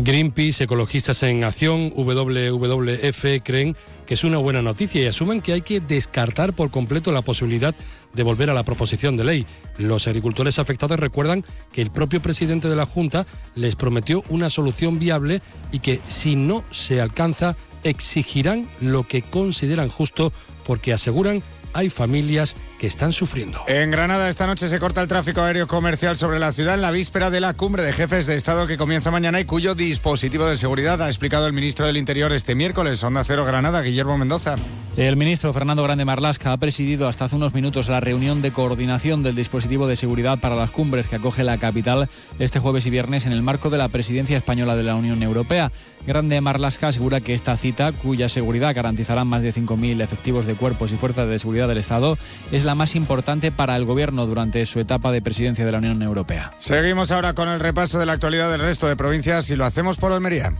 [0.00, 3.76] Greenpeace, Ecologistas en Acción, WWF creen
[4.06, 7.74] que es una buena noticia y asumen que hay que descartar por completo la posibilidad
[8.14, 9.46] de volver a la proposición de ley.
[9.76, 13.26] Los agricultores afectados recuerdan que el propio presidente de la Junta
[13.56, 15.42] les prometió una solución viable
[15.72, 20.32] y que si no se alcanza exigirán lo que consideran justo
[20.64, 21.42] porque aseguran
[21.72, 23.62] hay familias que están sufriendo.
[23.66, 26.90] En Granada esta noche se corta el tráfico aéreo comercial sobre la ciudad en la
[26.90, 30.56] víspera de la cumbre de jefes de Estado que comienza mañana y cuyo dispositivo de
[30.56, 33.02] seguridad ha explicado el ministro del Interior este miércoles.
[33.02, 34.56] Onda Cero Granada, Guillermo Mendoza.
[34.96, 39.22] El ministro Fernando Grande Marlasca ha presidido hasta hace unos minutos la reunión de coordinación
[39.22, 42.08] del dispositivo de seguridad para las cumbres que acoge la capital
[42.38, 45.70] este jueves y viernes en el marco de la presidencia española de la Unión Europea.
[46.06, 50.90] Grande Marlasca asegura que esta cita, cuya seguridad garantizará más de 5.000 efectivos de cuerpos
[50.90, 52.18] y fuerzas de seguridad del Estado,
[52.50, 56.02] es la más importante para el Gobierno durante su etapa de presidencia de la Unión
[56.02, 56.50] Europea.
[56.58, 59.96] Seguimos ahora con el repaso de la actualidad del resto de provincias y lo hacemos
[59.96, 60.52] por Almería.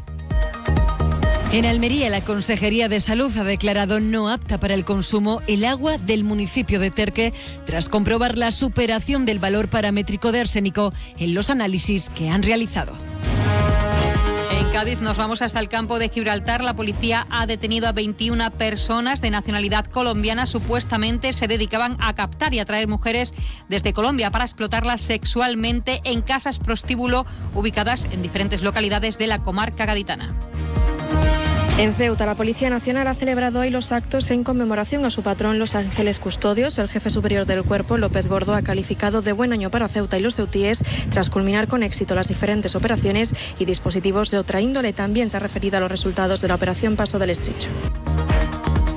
[1.53, 5.99] En Almería, la Consejería de Salud ha declarado no apta para el consumo el agua
[5.99, 7.35] del municipio de Terque
[7.67, 12.95] tras comprobar la superación del valor paramétrico de arsénico en los análisis que han realizado.
[14.59, 16.65] En Cádiz nos vamos hasta el campo de Gibraltar.
[16.65, 20.47] La policía ha detenido a 21 personas de nacionalidad colombiana.
[20.47, 23.35] Supuestamente se dedicaban a captar y atraer mujeres
[23.69, 29.87] desde Colombia para explotarlas sexualmente en casas prostíbulo ubicadas en diferentes localidades de la comarca
[29.87, 30.35] gaditana.
[31.79, 35.61] En Ceuta, la Policía Nacional ha celebrado hoy los actos en conmemoración a su patrón
[35.61, 36.77] Los Ángeles Custodios.
[36.81, 40.21] El jefe superior del cuerpo, López Gordo, ha calificado de buen año para Ceuta y
[40.21, 44.93] los ceutíes tras culminar con éxito las diferentes operaciones y dispositivos de otra índole.
[44.93, 47.69] También se ha referido a los resultados de la operación Paso del Estrecho.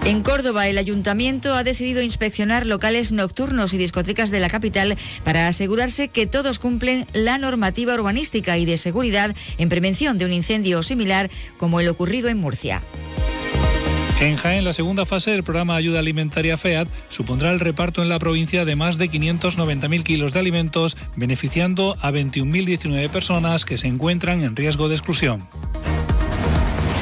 [0.03, 5.47] En Córdoba, el ayuntamiento ha decidido inspeccionar locales nocturnos y discotecas de la capital para
[5.47, 10.81] asegurarse que todos cumplen la normativa urbanística y de seguridad en prevención de un incendio
[10.81, 12.81] similar como el ocurrido en Murcia.
[14.19, 18.19] En Jaén, la segunda fase del programa Ayuda Alimentaria FEAD supondrá el reparto en la
[18.19, 24.43] provincia de más de 590.000 kilos de alimentos, beneficiando a 21.019 personas que se encuentran
[24.43, 25.47] en riesgo de exclusión.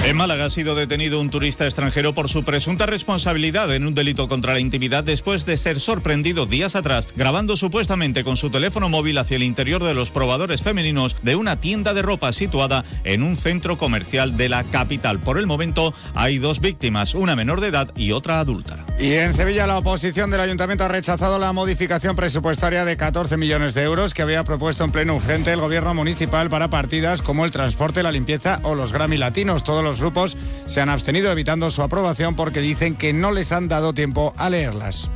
[0.06, 4.30] En Málaga ha sido detenido un turista extranjero por su presunta responsabilidad en un delito
[4.30, 9.18] contra la intimidad después de ser sorprendido días atrás grabando supuestamente con su teléfono móvil
[9.18, 13.36] hacia el interior de los probadores femeninos de una tienda de ropa situada en un
[13.36, 15.20] centro comercial de la capital.
[15.20, 18.86] Por el momento hay dos víctimas, una menor de edad y otra adulta.
[19.00, 23.74] Y en Sevilla la oposición del ayuntamiento ha rechazado la modificación presupuestaria de 14 millones
[23.74, 27.52] de euros que había propuesto en pleno urgente el gobierno municipal para partidas como el
[27.52, 29.64] transporte, la limpieza o los Grammy Latinos.
[29.64, 33.68] Todos los grupos se han abstenido evitando su aprobación porque dicen que no les han
[33.68, 35.10] dado tiempo a leerlas.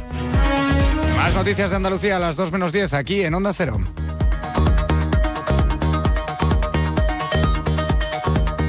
[1.17, 3.77] Más noticias de Andalucía a las 2 menos 10 aquí en Onda Cero.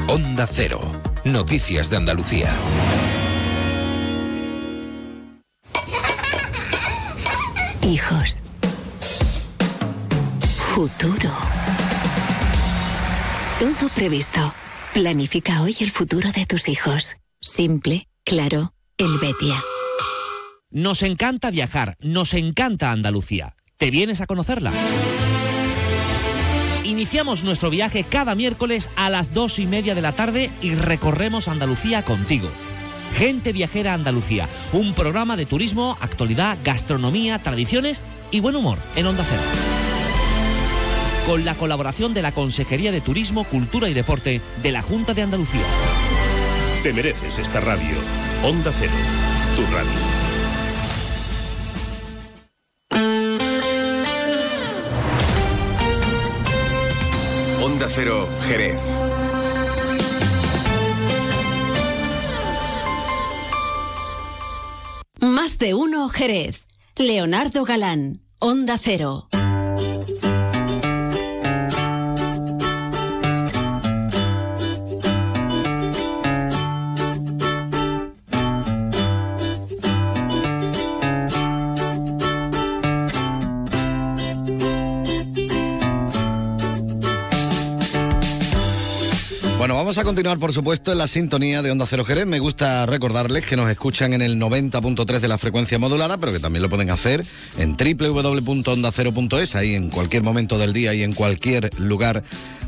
[0.08, 0.80] Onda Cero.
[1.24, 2.52] Noticias de Andalucía.
[7.82, 8.42] Hijos.
[10.74, 11.30] Futuro.
[13.58, 14.63] Todo previsto.
[14.94, 17.16] Planifica hoy el futuro de tus hijos.
[17.40, 19.60] Simple, claro, el Betia.
[20.70, 23.56] Nos encanta viajar, nos encanta Andalucía.
[23.76, 24.72] ¿Te vienes a conocerla?
[26.84, 31.48] Iniciamos nuestro viaje cada miércoles a las dos y media de la tarde y recorremos
[31.48, 32.48] Andalucía contigo.
[33.14, 39.26] Gente Viajera Andalucía, un programa de turismo, actualidad, gastronomía, tradiciones y buen humor en Onda
[39.28, 39.83] Cero.
[41.26, 45.22] Con la colaboración de la Consejería de Turismo, Cultura y Deporte de la Junta de
[45.22, 45.62] Andalucía.
[46.82, 47.96] Te mereces esta radio.
[48.42, 48.92] Onda Cero,
[49.56, 49.90] tu radio.
[57.64, 58.82] Onda Cero, Jerez.
[65.20, 66.66] Más de uno, Jerez.
[66.96, 69.28] Leonardo Galán, Onda Cero.
[89.84, 92.24] Vamos a continuar, por supuesto, en la sintonía de Onda Cero Jerez.
[92.24, 96.40] Me gusta recordarles que nos escuchan en el 90.3 de la frecuencia modulada, pero que
[96.40, 97.22] también lo pueden hacer
[97.58, 102.22] en www.ondacero.es, ahí en cualquier momento del día y en cualquier lugar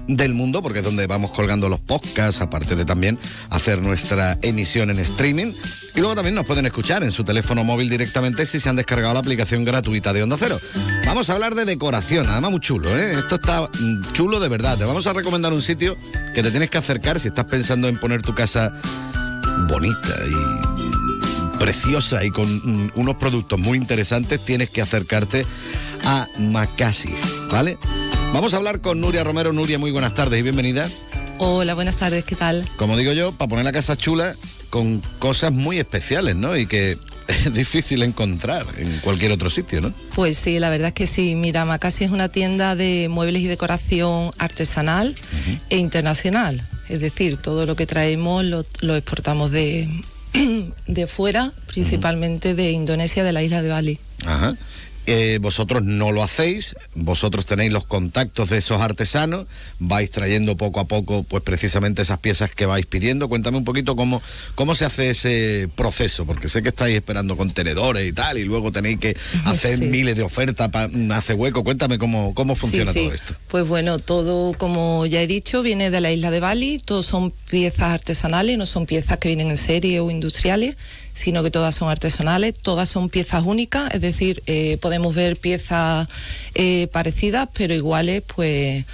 [0.08, 3.18] del mundo, porque es donde vamos colgando los podcasts, aparte de también
[3.50, 5.52] hacer nuestra emisión en streaming.
[5.94, 9.14] Y luego también nos pueden escuchar en su teléfono móvil directamente si se han descargado
[9.14, 10.58] la aplicación gratuita de Onda Cero.
[11.06, 13.18] Vamos a hablar de decoración, además muy chulo, ¿eh?
[13.18, 14.76] Esto está mm, chulo de verdad.
[14.78, 15.96] Te vamos a recomendar un sitio
[16.34, 16.78] que te tienes que
[17.14, 18.72] si estás pensando en poner tu casa
[19.68, 25.46] bonita y preciosa y con unos productos muy interesantes, tienes que acercarte
[26.04, 27.14] a Macasi,
[27.48, 27.78] ¿vale?
[28.34, 29.52] Vamos a hablar con Nuria Romero.
[29.52, 30.88] Nuria, muy buenas tardes y bienvenida.
[31.38, 32.68] Hola, buenas tardes, ¿qué tal?
[32.76, 34.34] Como digo yo, para poner la casa chula
[34.68, 36.56] con cosas muy especiales, ¿no?
[36.56, 36.98] Y que
[37.28, 39.94] es difícil encontrar en cualquier otro sitio, ¿no?
[40.16, 41.36] Pues sí, la verdad es que sí.
[41.36, 45.16] Mira, Macasi es una tienda de muebles y decoración artesanal
[45.70, 46.68] e internacional.
[46.88, 49.88] Es decir, todo lo que traemos lo, exportamos de,
[50.86, 53.98] de fuera, principalmente de Indonesia, de la isla de Bali.
[55.08, 59.46] Eh, vosotros no lo hacéis, vosotros tenéis los contactos de esos artesanos,
[59.78, 63.28] vais trayendo poco a poco, pues precisamente esas piezas que vais pidiendo.
[63.28, 64.20] Cuéntame un poquito cómo,
[64.56, 68.72] cómo se hace ese proceso, porque sé que estáis esperando contenedores y tal, y luego
[68.72, 69.84] tenéis que hacer Sí.
[69.84, 71.62] miles de ofertas para hacer hueco.
[71.62, 73.04] Cuéntame cómo, cómo funciona Sí, sí.
[73.06, 73.34] todo esto.
[73.48, 77.30] Pues bueno, todo, como ya he dicho, viene de la isla de Bali, todos son
[77.48, 80.76] piezas artesanales, no son piezas que vienen en serie o industriales,
[81.16, 86.08] sino que todas son artesanales, todas son piezas únicas, es decir, eh, podemos ver piezas
[86.54, 88.84] eh, parecidas, pero iguales, pues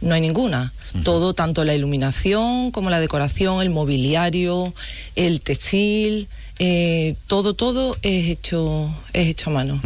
[0.00, 0.72] no hay ninguna.
[1.02, 4.72] Todo, tanto la iluminación como la decoración, el mobiliario,
[5.14, 9.80] el textil, eh, todo, todo es hecho, es hecho a mano.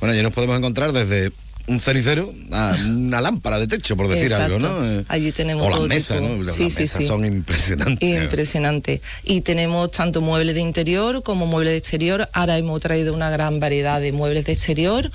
[0.00, 1.32] Bueno, ya nos podemos encontrar desde
[1.68, 4.56] un cenicero a una lámpara de techo, por decir Exacto.
[4.56, 4.84] algo, ¿no?
[5.00, 6.28] Eh, Allí tenemos o las todo mesas, tipo.
[6.36, 6.42] ¿no?
[6.42, 7.06] Las Sí, sí, mesas sí.
[7.06, 8.08] son impresionantes.
[8.22, 9.00] Impresionante.
[9.24, 12.28] Y tenemos tanto muebles de interior como muebles de exterior.
[12.32, 15.10] Ahora hemos traído una gran variedad de muebles de exterior.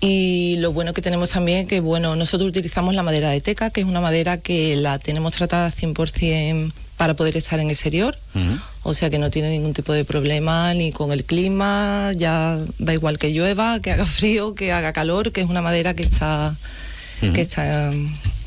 [0.00, 3.70] Y lo bueno que tenemos también es que, bueno, nosotros utilizamos la madera de teca,
[3.70, 8.16] que es una madera que la tenemos tratada 100% para poder estar en exterior.
[8.82, 12.92] O sea que no tiene ningún tipo de problema ni con el clima, ya da
[12.94, 16.54] igual que llueva, que haga frío, que haga calor, que es una madera que está,
[17.20, 17.90] que está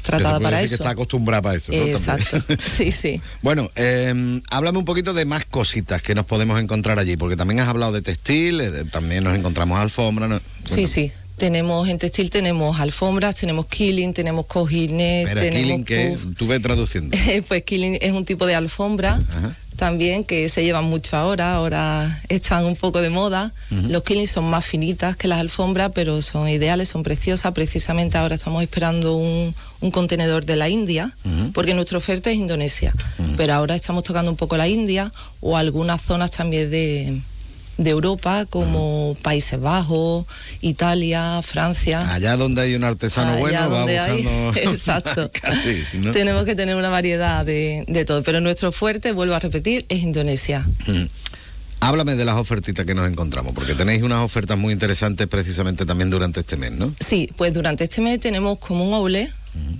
[0.04, 0.70] tratada para eso.
[0.72, 1.74] que está acostumbrada para eso.
[1.74, 3.22] Exacto, sí, sí.
[3.42, 7.60] Bueno, eh, háblame un poquito de más cositas que nos podemos encontrar allí, porque también
[7.60, 10.28] has hablado de textil, eh, de- también nos encontramos alfombra.
[10.30, 10.40] ¿no?
[10.66, 11.12] Sí, sí.
[11.38, 16.62] Tenemos en textil tenemos alfombras, tenemos killing, tenemos cojines, Espera, tenemos Killing, que tú ves
[16.64, 17.16] traduciendo.
[17.48, 19.56] pues killing es un tipo de alfombra Ajá.
[19.76, 23.54] también que se llevan mucho ahora, ahora están un poco de moda.
[23.70, 27.54] Los killing son más finitas que las alfombras, pero son ideales, son preciosas.
[27.54, 31.16] Precisamente ahora estamos esperando un, un contenedor de la India,
[31.54, 32.96] porque nuestra oferta es Indonesia,
[33.38, 37.22] pero ahora estamos tocando un poco la India o algunas zonas también de
[37.78, 40.26] de Europa como Países Bajos,
[40.62, 42.12] Italia, Francia.
[42.14, 44.60] Allá donde hay un artesano Allá bueno, va donde hay- buscando...
[44.72, 45.32] Exacto.
[45.42, 46.12] Casi, ¿no?
[46.12, 50.02] Tenemos que tener una variedad de, de todo, pero nuestro fuerte, vuelvo a repetir, es
[50.02, 50.66] Indonesia.
[50.88, 51.04] Mm.
[51.80, 56.10] Háblame de las ofertitas que nos encontramos, porque tenéis unas ofertas muy interesantes precisamente también
[56.10, 56.92] durante este mes, ¿no?
[57.00, 59.30] Sí, pues durante este mes tenemos como un aule,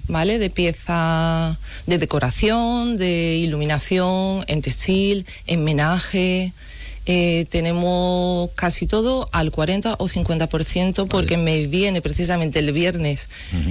[0.08, 0.38] ¿vale?
[0.38, 6.54] De piezas de decoración, de iluminación, en textil, en menaje.
[7.10, 13.30] Eh, tenemos casi todo al 40 o 50% porque me viene precisamente el viernes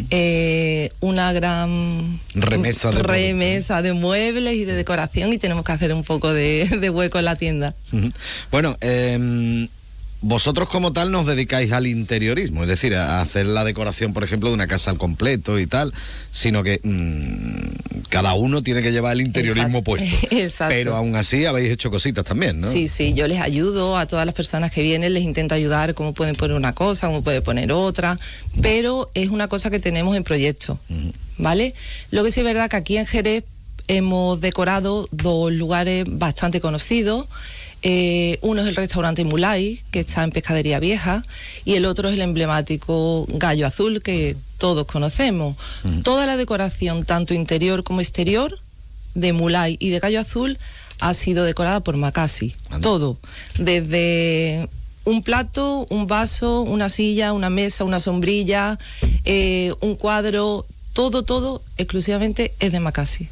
[0.09, 5.93] eh, una gran Remesa de remesa de muebles y de decoración y tenemos que hacer
[5.93, 7.75] un poco de, de hueco en la tienda.
[8.51, 9.69] Bueno, eh,
[10.23, 14.49] vosotros como tal nos dedicáis al interiorismo, es decir, a hacer la decoración, por ejemplo,
[14.49, 15.93] de una casa al completo y tal,
[16.33, 19.85] sino que mm, cada uno tiene que llevar el interiorismo Exacto.
[19.85, 20.27] puesto.
[20.31, 20.75] Exacto.
[20.75, 22.67] Pero aún así habéis hecho cositas también, ¿no?
[22.67, 26.15] Sí, sí, yo les ayudo a todas las personas que vienen, les intento ayudar cómo
[26.15, 28.19] pueden poner una cosa, cómo pueden poner otra,
[28.63, 30.79] pero es una cosa que tenemos en proyecto,
[31.37, 31.75] ¿vale?
[32.11, 33.45] Lo que sí es verdad que aquí en Jerez
[33.89, 37.27] hemos decorado dos lugares bastante conocidos.
[37.89, 41.23] Eh, uno es el restaurante Mulay, que está en Pescadería Vieja,
[41.65, 45.57] y el otro es el emblemático Gallo Azul, que todos conocemos.
[46.03, 48.59] Toda la decoración, tanto interior como exterior,
[49.15, 50.59] de Mulay y de Gallo Azul
[50.99, 52.57] ha sido decorada por Macasi.
[52.83, 53.19] Todo.
[53.57, 54.69] Desde
[55.05, 58.81] un plato, un vaso, una silla, una mesa, una sombrilla,
[59.25, 63.29] eh, un cuadro, todo, todo exclusivamente es de Macasi.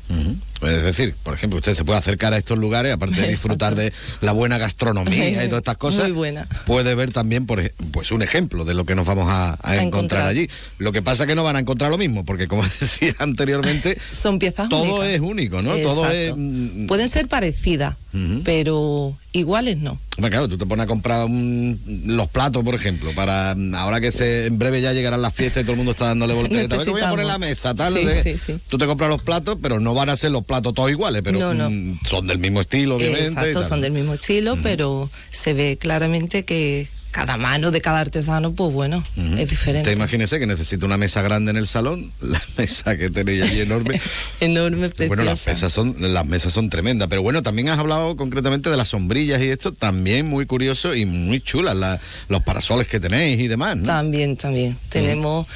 [0.67, 3.93] Es decir, por ejemplo, usted se puede acercar a estos lugares, aparte de disfrutar de
[4.21, 6.49] la buena gastronomía y todas estas cosas, Muy buena.
[6.67, 7.63] puede ver también por,
[7.93, 10.27] pues un ejemplo de lo que nos vamos a, a encontrar, encontrar.
[10.27, 10.49] allí.
[10.79, 13.99] Lo que pasa es que no van a encontrar lo mismo, porque como decía anteriormente,
[14.13, 15.09] Son piezas todo únicas.
[15.09, 15.77] es único, ¿no?
[15.77, 16.33] Todo es...
[16.37, 17.97] Mm, Pueden ser parecidas,
[18.45, 19.99] pero iguales no.
[20.17, 24.01] Hombre, claro, tú te pones a comprar un- los platos, por ejemplo, para mm, ahora
[24.01, 26.77] que se en breve ya llegarán las fiestas y todo el mundo está dándole voltereta.
[26.77, 27.95] Venga, voy a poner la mesa, tal.
[27.95, 28.59] Sí, de- sí, sí.
[28.69, 31.39] Tú te compras los platos, pero no van a ser los platos todos iguales, pero
[31.39, 31.71] No, no.
[31.71, 33.27] mm, son del mismo estilo, obviamente.
[33.29, 38.53] Exacto, son del mismo estilo, pero se ve claramente que cada mano de cada artesano,
[38.55, 39.05] pues bueno,
[39.39, 39.89] es diferente.
[39.89, 43.61] Usted imagínese que necesita una mesa grande en el salón, la mesa que tenéis allí
[43.61, 44.01] enorme.
[44.41, 45.09] Enorme, preciosa.
[45.09, 48.77] Bueno, las mesas son las mesas son tremendas, pero bueno, también has hablado concretamente de
[48.77, 53.39] las sombrillas y esto, también muy curioso y muy chulas, la- los parasoles que tenéis
[53.41, 53.87] y demás, ¿no?
[53.87, 54.77] También, también.
[54.89, 55.47] Tenemos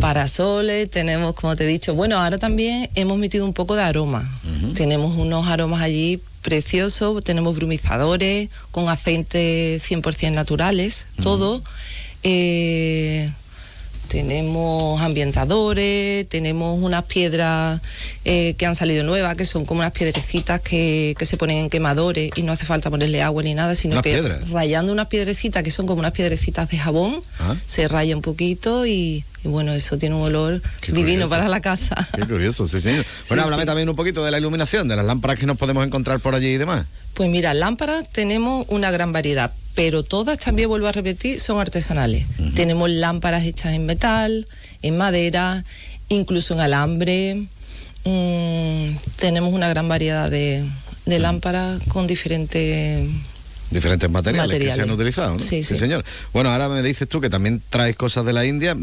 [0.00, 4.28] parasoles, tenemos, como te he dicho, bueno, ahora también hemos metido un poco de aroma.
[4.74, 6.20] Tenemos unos aromas allí
[6.50, 11.60] preciosos, tenemos brumizadores con aceites 100% naturales, todo.
[12.22, 13.28] Eh,
[14.08, 17.80] tenemos ambientadores, tenemos unas piedras
[18.24, 21.70] eh, que han salido nuevas, que son como unas piedrecitas que, que se ponen en
[21.70, 24.48] quemadores y no hace falta ponerle agua ni nada, sino ¿Unas que piedras?
[24.50, 27.56] rayando unas piedrecitas que son como unas piedrecitas de jabón, Ah.
[27.66, 31.30] se raya un poquito y, y bueno, eso tiene un olor divino curioso.
[31.30, 32.08] para la casa.
[32.14, 33.04] Qué curioso, sí, señor.
[33.28, 33.66] Bueno, Sí, háblame sí.
[33.66, 36.48] también un poquito de la iluminación, de las lámparas que nos podemos encontrar por allí
[36.48, 36.86] y demás.
[37.14, 42.26] Pues mira, lámparas tenemos una gran variedad, pero todas también, vuelvo a repetir, son artesanales.
[42.54, 44.46] Tenemos lámparas hechas en metal,
[44.82, 45.64] en madera,
[46.08, 47.42] incluso en alambre.
[48.04, 50.64] Mm, tenemos una gran variedad de,
[51.06, 53.08] de lámparas con diferentes...
[53.70, 55.40] Diferentes materiales, que se han utilizado, ¿no?
[55.40, 55.76] Sí, sí.
[55.76, 56.04] señor.
[56.32, 58.76] Bueno, ahora me dices tú que también traes cosas de la India.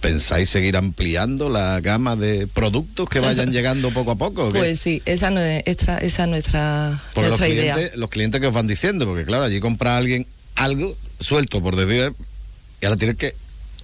[0.00, 4.48] ¿Pensáis seguir ampliando la gama de productos que vayan llegando poco a poco?
[4.50, 7.74] Pues sí, esa, no es, esta- esa es nuestra, Porque los nuestra idea.
[7.74, 11.76] clientes, los clientes que os van diciendo, porque claro, allí compra alguien algo suelto, por
[11.76, 12.12] decir,
[12.80, 13.34] y ahora tienes que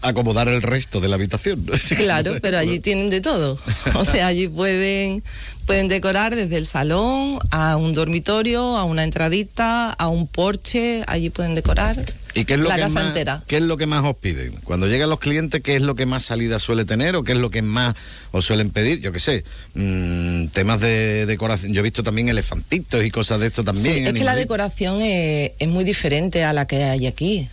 [0.08, 1.66] acomodar el resto de la habitación.
[1.96, 3.58] Claro, pero allí tienen de todo.
[3.94, 5.22] O sea, allí pueden,
[5.66, 11.30] pueden decorar desde el salón a un dormitorio, a una entradita, a un porche, allí
[11.30, 12.04] pueden decorar
[12.36, 13.42] ¿Y qué es lo la que casa más, entera.
[13.46, 14.52] ¿Qué es lo que más os piden?
[14.64, 17.38] Cuando llegan los clientes, ¿qué es lo que más salida suele tener o qué es
[17.38, 17.94] lo que más
[18.30, 19.00] os suelen pedir?
[19.00, 21.72] Yo qué sé, mm, temas de decoración.
[21.72, 24.06] Yo he visto también elefantitos y cosas de esto Sí, también.
[24.06, 27.48] es que la decoración eh, es muy diferente a la que hay aquí.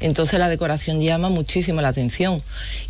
[0.00, 2.40] Entonces la decoración llama muchísimo la atención.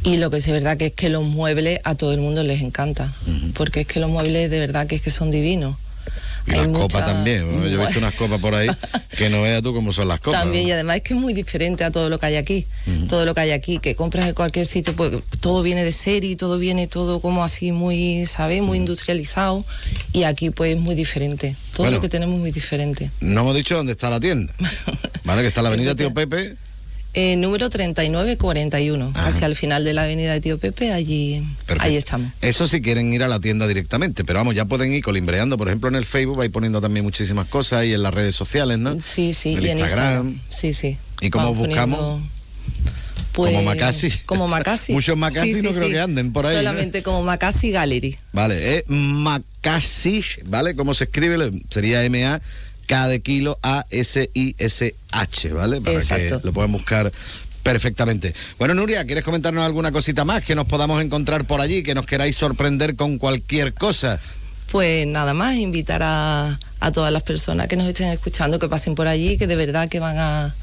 [0.03, 2.63] Y lo que es verdad que es que los muebles a todo el mundo les
[2.63, 3.13] encanta.
[3.55, 5.77] Porque es que los muebles de verdad que es que son divinos.
[6.47, 7.71] Y Hay las mucha- copas también.
[7.71, 8.67] Yo he visto unas copas por ahí
[9.17, 10.41] que no veas tú cómo son las copas.
[10.43, 10.69] También, ¿no?
[10.69, 12.67] y además es que es muy diferente a todo lo que hay aquí.
[13.09, 16.37] Todo lo que hay aquí, que compras en cualquier sitio, pues todo viene de serie,
[16.37, 18.61] todo viene todo como así muy, ¿sabes?
[18.63, 19.65] Muy industrializado.
[20.13, 21.57] Y aquí pues es muy diferente.
[21.73, 21.97] Todo Bueno.
[21.97, 23.11] lo que tenemos es muy diferente.
[23.21, 24.53] No hemos dicho dónde está la tienda.
[25.25, 25.43] ¿Vale?
[25.43, 26.57] Que está la avenida Tío Pepe.
[27.17, 31.97] Eh, número 3941, hacia el final de la avenida de Tío Pepe, allí, Perfecto.
[31.97, 32.33] estamos.
[32.41, 35.69] Eso si quieren ir a la tienda directamente, pero vamos, ya pueden ir colimbreando, por
[35.69, 38.99] ejemplo, en el Facebook, vais poniendo también muchísimas cosas y en las redes sociales, ¿no?
[39.01, 40.27] Sí, sí, En y en Instagram.
[40.29, 40.41] Instagram.
[40.51, 40.97] Sí, sí.
[41.21, 41.99] ¿Y cómo buscamos?
[41.99, 42.29] poniendo,
[43.33, 44.11] pues, Como Macasi.
[44.27, 44.93] Como Macasi.
[44.95, 46.61] Muchos Macasi no creo que anden por ahí, ¿no?
[46.61, 48.17] Solamente como Macasi Gallery.
[48.33, 50.75] Vale, es Macasi, ¿vale?
[50.75, 51.53] ¿Cómo se escribe?
[51.71, 52.41] Sería M-A.
[52.87, 55.81] De kilo A-S-I-S-H, ¿vale?
[55.81, 56.41] Para Exacto.
[56.41, 57.11] que lo puedan buscar
[57.63, 58.35] perfectamente.
[58.59, 62.07] Bueno, Nuria, ¿quieres comentarnos alguna cosita más que nos podamos encontrar por allí, que nos
[62.07, 64.21] queráis sorprender con cualquier cosa?
[64.71, 68.95] Pues nada más, invitar a, a todas las personas que nos estén escuchando, que pasen
[68.95, 70.55] por allí, que de verdad que van a,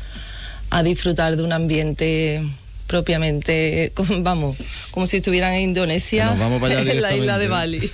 [0.70, 2.44] a disfrutar de un ambiente
[2.92, 4.58] propiamente, como- vamos,
[4.92, 7.48] como si estuvieran en Indonesia, Que nos vamos para allá en la isla de.
[7.48, 7.89] Bali.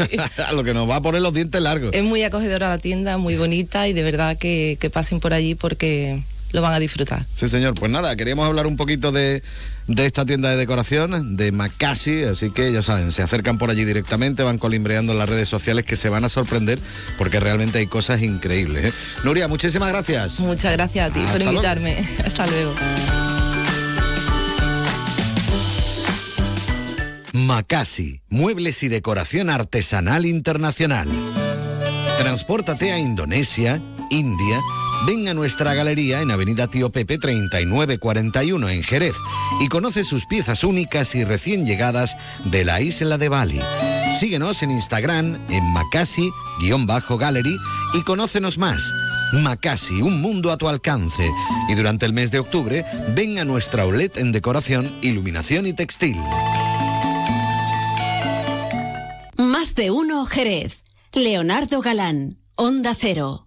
[0.45, 1.91] A lo que nos va a poner los dientes largos.
[1.93, 5.56] es muy acogedora la tienda, muy bonita y de verdad que, que pasen por allí
[5.56, 6.22] porque
[6.52, 7.26] lo van a disfrutar.
[7.36, 7.76] Sí, señor.
[7.76, 9.43] Pues nada, queríamos hablar un poquito de,
[9.88, 13.84] de esta tienda de decoración, de Macasi, así que ya saben, se acercan por allí
[13.84, 16.80] directamente, van colimbreando en las redes sociales que se van a sorprender
[17.18, 18.86] porque realmente hay cosas increíbles.
[18.86, 18.93] ¿eh?
[19.26, 20.39] Nuria, muchísimas gracias.
[20.39, 21.54] Muchas gracias a ti Hasta por luego.
[21.54, 21.98] invitarme.
[22.26, 22.74] Hasta luego.
[27.46, 31.08] Macasi, muebles y decoración artesanal internacional.
[32.18, 33.80] Transpórtate a Indonesia,
[34.10, 34.60] India.
[35.06, 39.14] Ven a nuestra galería en Avenida Tío Pepe 3941 en Jerez
[39.60, 43.62] y conoce sus piezas únicas y recién llegadas de la isla de Bali.
[44.20, 47.56] Síguenos en Instagram en Macasi-Gallery
[47.94, 48.82] y conócenos más.
[49.34, 51.30] Macasi, un mundo a tu alcance.
[51.70, 52.84] Y durante el mes de octubre,
[53.16, 56.18] ven a nuestra outlet en decoración, iluminación y textil.
[59.78, 60.84] De uno Jerez.
[61.14, 63.47] Leonardo Galán, Onda Cero.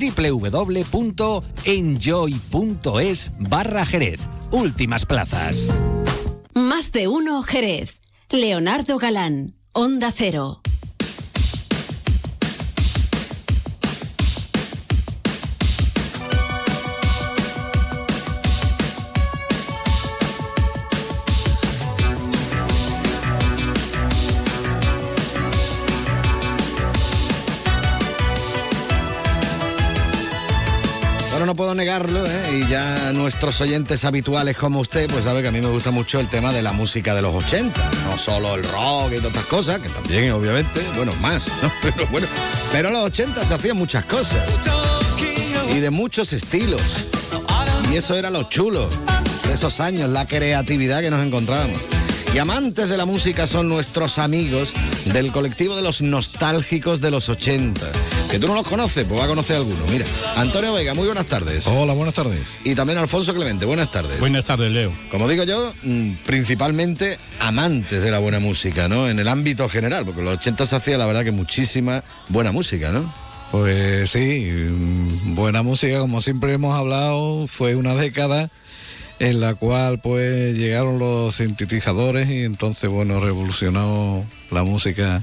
[0.09, 1.31] www.enjoy.es
[3.37, 4.21] barra Jerez.
[4.51, 5.75] Últimas plazas.
[6.53, 7.99] Más de uno Jerez.
[8.29, 10.61] Leonardo Galán, Onda Cero.
[31.51, 32.61] No puedo negarlo, ¿eh?
[32.61, 36.21] y ya nuestros oyentes habituales como usted, pues sabe que a mí me gusta mucho
[36.21, 39.81] el tema de la música de los 80, no solo el rock y todas cosas,
[39.81, 41.43] que también obviamente, bueno, más.
[41.81, 42.25] Pero bueno,
[42.71, 44.41] pero en los 80 se hacían muchas cosas
[45.75, 46.81] y de muchos estilos.
[47.91, 51.81] Y eso era lo chulo de esos años, la creatividad que nos encontrábamos.
[52.33, 54.73] Y amantes de la música son nuestros amigos
[55.11, 58.20] del colectivo de los nostálgicos de los 80.
[58.31, 59.83] Que tú no los conoces, pues va a conocer alguno.
[59.91, 60.05] Mira,
[60.37, 61.67] Antonio Vega, muy buenas tardes.
[61.67, 62.59] Hola, buenas tardes.
[62.63, 64.21] Y también Alfonso Clemente, buenas tardes.
[64.21, 64.89] Buenas tardes, Leo.
[65.11, 69.09] Como digo yo, mm, principalmente amantes de la buena música, ¿no?
[69.09, 72.53] En el ámbito general, porque en los 80 se hacía la verdad que muchísima buena
[72.53, 73.13] música, ¿no?
[73.51, 78.49] Pues sí, mm, buena música, como siempre hemos hablado, fue una década
[79.19, 85.21] en la cual pues llegaron los sintetizadores y entonces bueno revolucionó la música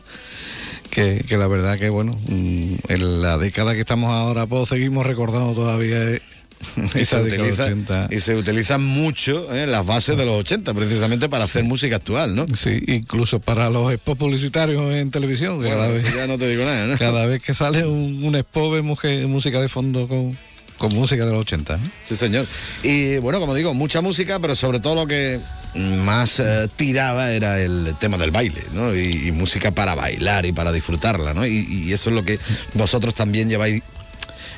[0.91, 5.07] que, que la verdad que bueno mm, en la década que estamos ahora pues seguimos
[5.07, 5.99] recordando todavía
[6.77, 8.09] y se, esa década utiliza, 80.
[8.11, 9.67] y se utilizan mucho ¿eh?
[9.69, 12.47] las bases de los 80, precisamente para hacer música actual, ¿no?
[12.49, 15.59] Sí, incluso para los spots publicitarios en televisión.
[15.59, 16.97] Bueno, cada, vez, ya no te digo nada, ¿no?
[16.99, 20.37] cada vez que sale un, un spot mujer- música de fondo con,
[20.79, 21.75] con música de los 80.
[21.77, 21.79] ¿eh?
[22.05, 22.49] Sí, señor.
[22.83, 25.39] Y bueno, como digo, mucha música, pero sobre todo lo que
[25.75, 28.95] más eh, tiraba era el tema del baile, ¿no?
[28.97, 31.47] Y, música para bailar y para disfrutarla, ¿no?
[31.47, 32.39] Y, eso es lo que
[32.75, 33.83] vosotros también lleváis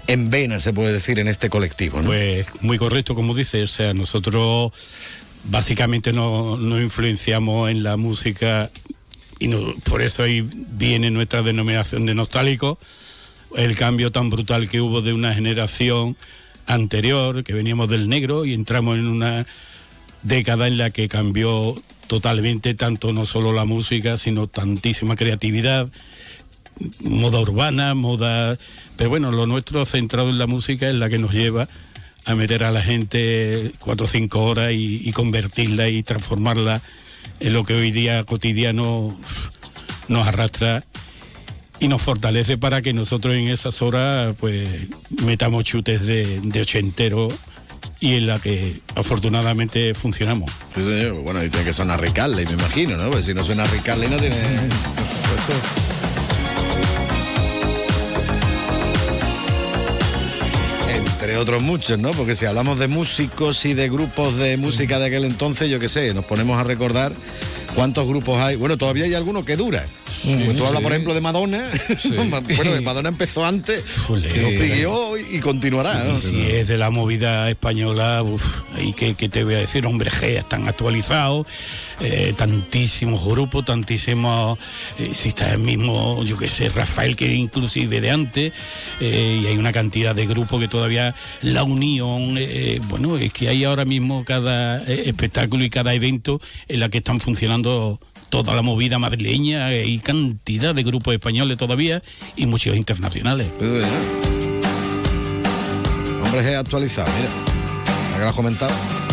[0.06, 2.08] en vena, se puede decir, en este colectivo, ¿no?
[2.08, 3.70] Pues muy correcto, como dices.
[3.70, 4.72] O sea, nosotros
[5.44, 8.70] básicamente no- nos influenciamos en la música
[9.38, 12.78] y no- por eso ahí viene nuestra denominación de nostálgico.
[13.56, 16.16] El cambio tan brutal que hubo de una generación
[16.66, 19.44] anterior, que veníamos del negro y entramos en una
[20.22, 21.74] década en la que cambió
[22.06, 25.88] totalmente tanto no solo la música, sino tantísima creatividad,
[27.00, 28.58] moda urbana, moda...
[28.96, 31.68] Pero bueno, lo nuestro centrado en la música es la que nos lleva
[32.26, 36.82] a meter a la gente cuatro o cinco horas y, convertirla y transformarla
[37.38, 39.16] en lo que hoy día cotidiano
[40.08, 40.84] nos arrastra
[41.78, 44.68] y nos fortalece para que nosotros en esas horas pues
[45.24, 47.28] metamos chutes de, de ochentero
[48.00, 50.50] y en la que afortunadamente funcionamos.
[50.74, 51.22] Sí, señor.
[51.22, 53.10] Bueno, y tiene que sonar Ricarley, me imagino, ¿no?
[53.10, 54.36] Porque si no suena Ricarley no tiene...
[60.96, 62.12] Entre otros muchos, ¿no?
[62.12, 65.90] Porque si hablamos de músicos y de grupos de música de aquel entonces, yo qué
[65.90, 67.12] sé, nos ponemos a recordar
[67.74, 68.56] cuántos grupos hay.
[68.56, 69.86] Bueno, todavía hay alguno que dura.
[70.24, 70.96] Pues tú hablas, por sí.
[70.96, 71.64] ejemplo, de Madonna.
[72.56, 73.82] bueno, Madonna empezó antes,
[74.58, 76.04] siguió y continuará.
[76.04, 76.16] ¿no?
[76.16, 78.44] Y si es de la movida española, uf,
[78.96, 81.46] que, que te voy a decir, hombre, G, están actualizados,
[82.00, 84.58] eh, tantísimos grupos, tantísimos,
[84.98, 88.52] eh, si está el mismo, yo qué sé, Rafael, que inclusive de antes,
[89.00, 93.48] eh, y hay una cantidad de grupos que todavía la unión, eh, bueno, es que
[93.48, 98.62] hay ahora mismo cada espectáculo y cada evento en la que están funcionando toda la
[98.62, 102.02] movida madrileña y cantidad de grupos españoles todavía
[102.36, 103.48] y muchos internacionales.
[106.24, 107.30] Hombre, es actualizado, mira.
[108.14, 109.09] Que lo has comentado.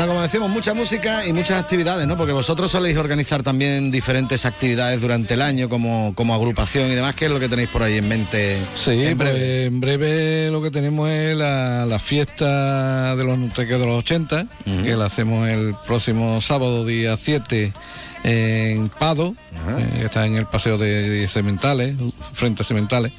[0.00, 2.16] Bueno, como decimos, mucha música y muchas actividades, ¿no?
[2.16, 7.14] Porque vosotros soléis organizar también diferentes actividades durante el año como, como agrupación y demás.
[7.14, 8.58] ¿Qué es lo que tenéis por ahí en mente?
[8.82, 9.38] Sí, en breve.
[9.38, 14.46] pues, en breve lo que tenemos es la, la fiesta de los de los 80,
[14.82, 17.70] que la hacemos el próximo sábado, día 7,
[18.22, 19.34] en Pado,
[19.78, 21.96] eh, que está en el paseo de, Sementales,
[22.32, 23.12] frente a Sementales.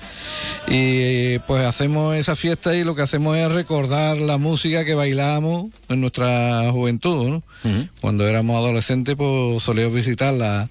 [0.67, 5.71] Y pues hacemos esa fiesta y lo que hacemos es recordar la música que bailamos
[5.89, 7.43] en nuestra juventud, ¿no?
[7.99, 10.69] Cuando éramos adolescentes, pues solíamos visitar la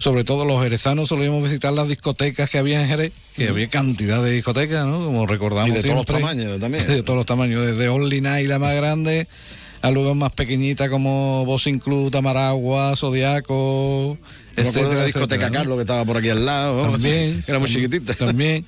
[0.00, 4.24] sobre todo los jerezanos solíamos visitar las discotecas que había en Jerez, que había cantidad
[4.24, 5.04] de discotecas, ¿no?
[5.04, 6.86] Como recordamos Y de todos los tamaños también.
[6.88, 9.28] De todos los tamaños, desde Only Night, la más grande,
[9.82, 14.18] a lugares más pequeñitas como Bossing Club, Tamaragua, Zodiaco,
[14.56, 15.50] Yo me acuerdo de la discoteca.
[15.50, 16.90] Carlos que estaba por aquí al lado.
[16.90, 17.42] También.
[17.46, 18.14] Era muy chiquitita.
[18.14, 18.64] También.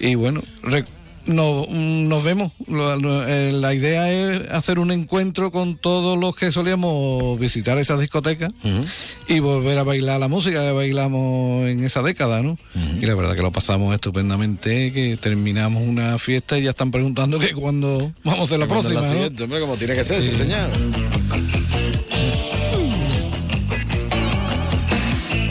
[0.00, 0.42] Y bueno,
[1.26, 2.52] no- nos vemos.
[2.68, 8.50] Eh, la idea es hacer un encuentro con todos los que solíamos visitar esas discotecas
[9.28, 12.58] y volver a bailar la música que bailamos en esa década, ¿no?
[13.00, 17.38] Y la verdad que lo pasamos estupendamente, que terminamos una fiesta y ya están preguntando
[17.38, 19.12] que cuándo vamos a hacer la Cuando próxima, la ¿no?
[19.14, 20.70] siguiente, hombre, como tiene que ser, sí, señor.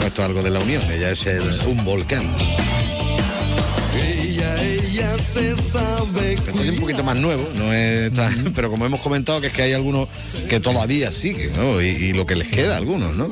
[0.04, 2.24] Esto es algo de la unión, ella es el- un volcán.
[5.00, 6.32] Ya se sabe.
[6.34, 9.52] Este es un poquito más nuevo, no es tan- pero como hemos comentado que es
[9.52, 10.08] que hay algunos
[10.48, 11.80] que todavía siguen, ¿no?
[11.80, 13.30] Y, y lo que les queda a algunos, ¿no?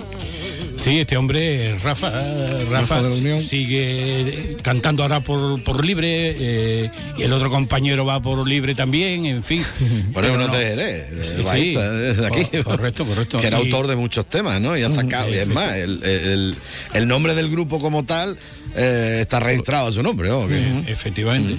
[0.78, 6.90] Sí, este hombre, Rafa, eh, Rafa, Rafa de sigue cantando ahora por, por libre eh,
[7.18, 9.60] y el otro compañero va por libre también, en fin.
[9.80, 11.74] Eso Pero no te Jerez, el Sí, sí.
[11.74, 12.44] de aquí.
[12.58, 13.38] Co- correcto, correcto.
[13.40, 14.78] Que era Y- autor de muchos temas, ¿no?
[14.78, 16.54] Y ha sacado, y es más, el, el-
[16.94, 18.38] el nombre del grupo como tal
[18.78, 20.46] eh, está registrado a su nombre, ¿no?
[20.86, 21.56] Efectivamente.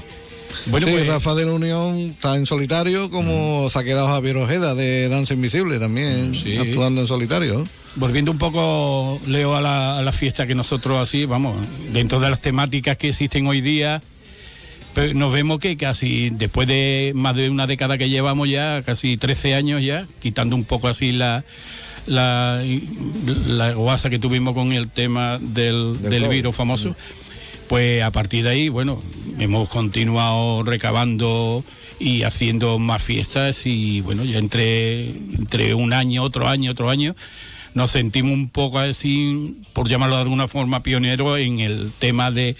[0.65, 4.37] Bueno, sí, pues- Rafa de la Unión está en solitario, como se ha quedado Javier
[4.37, 6.57] Ojeda de Danza Invisible también, Sí.
[6.57, 7.65] actuando en solitario.
[7.95, 11.55] Volviendo un poco, Leo, a la, a la fiesta que nosotros así, vamos,
[11.93, 14.01] dentro de las temáticas que existen hoy día,
[14.93, 19.17] pues nos vemos que casi después de más de una década que llevamos ya, casi
[19.17, 21.43] 13 años ya, quitando un poco así la
[22.05, 22.63] la,
[23.47, 26.95] la guasa que tuvimos con el tema del, Del virus famoso,
[27.67, 29.01] pues a partir de ahí, bueno,
[29.37, 31.63] hemos continuado recabando
[31.99, 37.15] y haciendo más fiestas y bueno, ya entre, entre un año, otro año, otro año,
[37.73, 42.55] nos sentimos un poco así, por llamarlo de alguna forma, pionero en el tema de,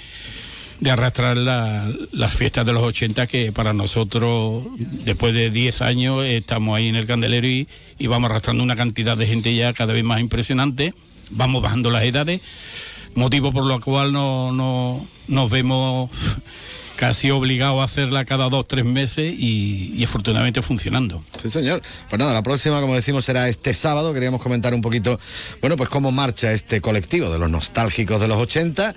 [0.80, 6.24] de arrastrar la- las fiestas de los 80 que para nosotros, después de 10 años,
[6.26, 7.68] estamos ahí en el candelero y,
[8.08, 10.94] vamos arrastrando una cantidad de gente ya cada vez más impresionante,
[11.32, 12.42] vamos bajando las edades,
[13.16, 16.10] motivo por lo cual no, no- nos vemos
[16.96, 21.24] casi obligados a hacerla cada dos, tres meses y, y afortunadamente funcionando.
[21.42, 21.82] Sí, señor.
[22.10, 24.14] Pues nada, la próxima, como decimos, será este sábado.
[24.14, 25.18] Queríamos comentar un poquito,
[25.62, 28.94] bueno, pues cómo marcha este colectivo de los nostálgicos de los 80.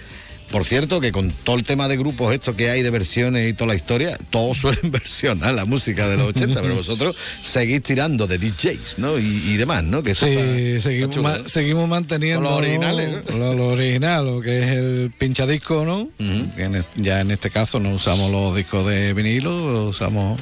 [0.53, 3.55] Por cierto, que con todo el tema de grupos, esto que hay de versiones y
[3.55, 8.27] toda la historia, todos suelen versionar la música de los 80, pero vosotros seguís tirando
[8.29, 9.19] de DJs, ¿no?
[9.19, 10.03] Y, y demás, ¿no?
[10.03, 11.49] Que Sí, está- está seguimos, chulo, ma- ¿no?
[11.49, 13.37] seguimos manteniendo los originales, ¿no?
[13.39, 16.09] lo, lo original, lo que es el pinchadisco, ¿no?
[16.55, 20.41] Que en ya en este caso no usamos los discos de vinilo, usamos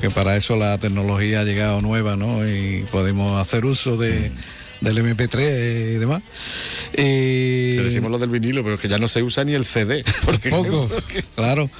[0.00, 2.48] que para eso la tecnología ha llegado nueva, ¿no?
[2.48, 4.30] Y podemos hacer uso de,
[4.84, 6.22] del MP3 y demás.
[6.92, 9.64] Y Que decimos lo del vinilo, pero es que ya no se usa ni el
[9.64, 10.04] CD.
[10.24, 10.88] Porque Tampoco,
[11.34, 11.70] claro.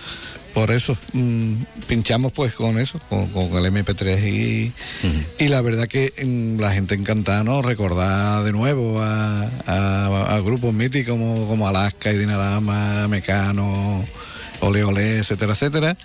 [0.55, 1.55] Por eso mm,
[1.89, 4.73] pinchamos pues con eso, con, con el MP3 y,
[5.43, 7.61] y la verdad que mm, la gente encantada, ¿no?
[7.61, 14.05] Recordar de nuevo a, a- a grupos míticos como, como Alaska y Dinarama, Mecano,
[14.61, 15.97] Ole Ole, etcétera, etcétera,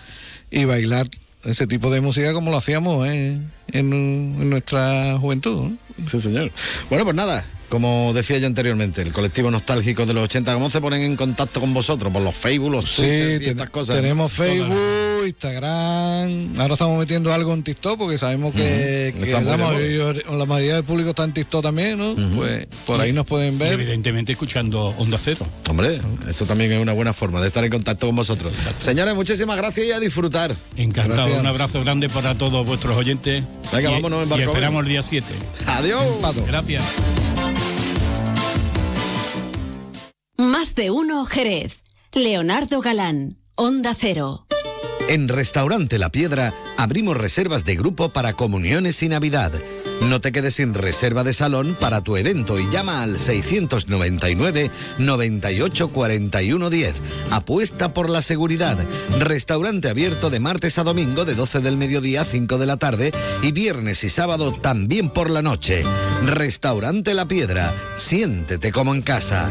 [0.50, 1.08] y bailar
[1.46, 3.38] ese tipo de música como lo hacíamos ¿eh?
[3.72, 3.94] en,
[4.42, 5.70] en nuestra juventud.
[5.70, 5.78] ¿no?
[6.08, 6.52] Sí, señor.
[6.90, 10.82] Bueno, pues nada, como decía yo anteriormente, el colectivo nostálgico de los 80, ¿cómo se
[10.82, 12.12] ponen en contacto con vosotros?
[12.12, 13.96] Por los Facebook, los Sí, Twitter y estas cosas.
[13.96, 14.32] tenemos.
[14.32, 14.76] Facebook,
[15.28, 16.60] Instagram.
[16.60, 20.76] Ahora estamos metiendo algo en TikTok porque sabemos que, Está muy la, mayoría, la mayoría
[20.76, 22.16] del público está en TikTok también, ¿no?
[22.36, 23.74] Pues por ahí nos pueden Y ver.
[23.74, 25.46] evidentemente escuchando Onda Cero.
[25.70, 26.00] Hombre,
[26.30, 28.54] eso también es una buena forma de estar en contacto con vosotros.
[28.80, 30.56] Señores, muchísimas gracias y a disfrutar.
[30.76, 31.40] Encantado, Gracias.
[31.42, 33.44] un abrazo grande para todos vuestros oyentes.
[33.72, 35.28] Venga, Y- vámonos en Y esperamos el día 7.
[35.68, 35.89] Adiós.
[36.46, 36.84] Gracias.
[40.38, 41.82] Más de uno Jerez.
[42.14, 44.46] Leonardo Galán, Onda Cero.
[45.08, 49.52] En Restaurante La Piedra abrimos reservas de grupo para comuniones y Navidad.
[50.02, 55.90] No te quedes sin reserva de salón para tu evento y llama al 699 98
[55.90, 56.96] 41 10.
[57.32, 58.78] Apuesta por la seguridad.
[59.20, 63.12] Restaurante abierto de martes a domingo de 12 del mediodía a 5 de la tarde
[63.42, 65.84] y viernes y sábado también por la noche.
[66.26, 67.74] Restaurante La Piedra.
[67.98, 69.50] Siéntete como en casa.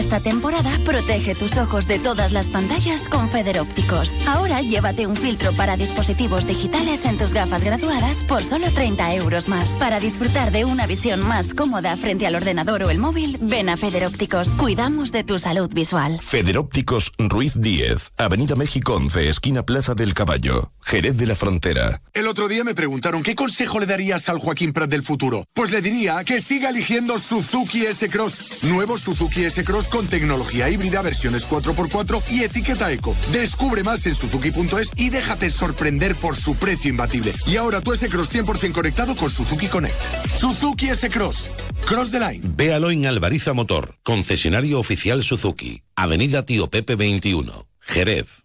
[0.00, 4.26] Esta temporada protege tus ojos de todas las pantallas con Federópticos.
[4.26, 9.46] Ahora llévate un filtro para dispositivos digitales en tus gafas graduadas por solo 30 euros
[9.46, 9.72] más.
[9.72, 13.76] Para disfrutar de una visión más cómoda frente al ordenador o el móvil, ven a
[13.76, 14.48] Federópticos.
[14.52, 16.18] Cuidamos de tu salud visual.
[16.18, 22.00] Federópticos Ruiz 10, Avenida México 11, esquina Plaza del Caballo, Jerez de la Frontera.
[22.14, 25.44] El otro día me preguntaron qué consejo le darías al Joaquín Prat del futuro.
[25.52, 28.64] Pues le diría que siga eligiendo Suzuki S-Cross.
[28.64, 33.14] Nuevo Suzuki S-Cross con tecnología híbrida, versiones 4x4 y etiqueta eco.
[33.32, 37.34] Descubre más en suzuki.es y déjate sorprender por su precio imbatible.
[37.46, 40.00] Y ahora tu S-Cross 100% conectado con Suzuki Connect.
[40.38, 41.50] Suzuki S-Cross.
[41.86, 42.40] Cross the line.
[42.56, 48.44] Véalo en Alvariza Motor, concesionario oficial Suzuki, Avenida Tío Pepe 21, Jerez.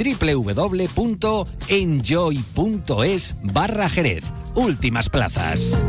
[0.03, 1.35] www.enjoy.es
[3.43, 4.25] barra Jerez.
[4.55, 5.79] Últimas plazas.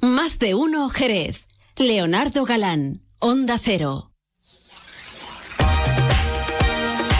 [0.00, 1.46] Más de uno Jerez.
[1.76, 4.12] Leonardo Galán, Onda Cero.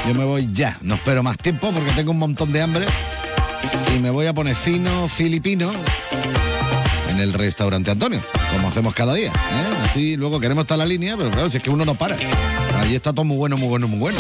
[0.07, 2.87] Yo me voy ya, no espero más tiempo porque tengo un montón de hambre
[3.95, 5.73] y me voy a poner fino filipino
[7.09, 8.21] en el restaurante Antonio,
[8.53, 9.29] como hacemos cada día.
[9.29, 9.75] ¿eh?
[9.89, 12.17] Así luego queremos estar en la línea, pero claro, si es que uno no para.
[12.79, 14.19] Allí está todo muy bueno, muy bueno, muy bueno.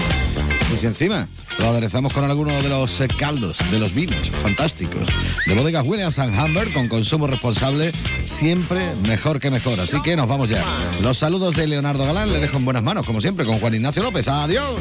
[0.72, 1.28] Y si encima
[1.58, 5.08] lo aderezamos con algunos de los eh, caldos, de los vinos fantásticos,
[5.46, 7.92] de bodegas Williams and Humber con consumo responsable,
[8.24, 9.78] siempre mejor que mejor.
[9.80, 10.62] Así que nos vamos ya.
[11.00, 14.02] Los saludos de Leonardo Galán le dejo en buenas manos, como siempre, con Juan Ignacio
[14.02, 14.26] López.
[14.28, 14.80] Adiós.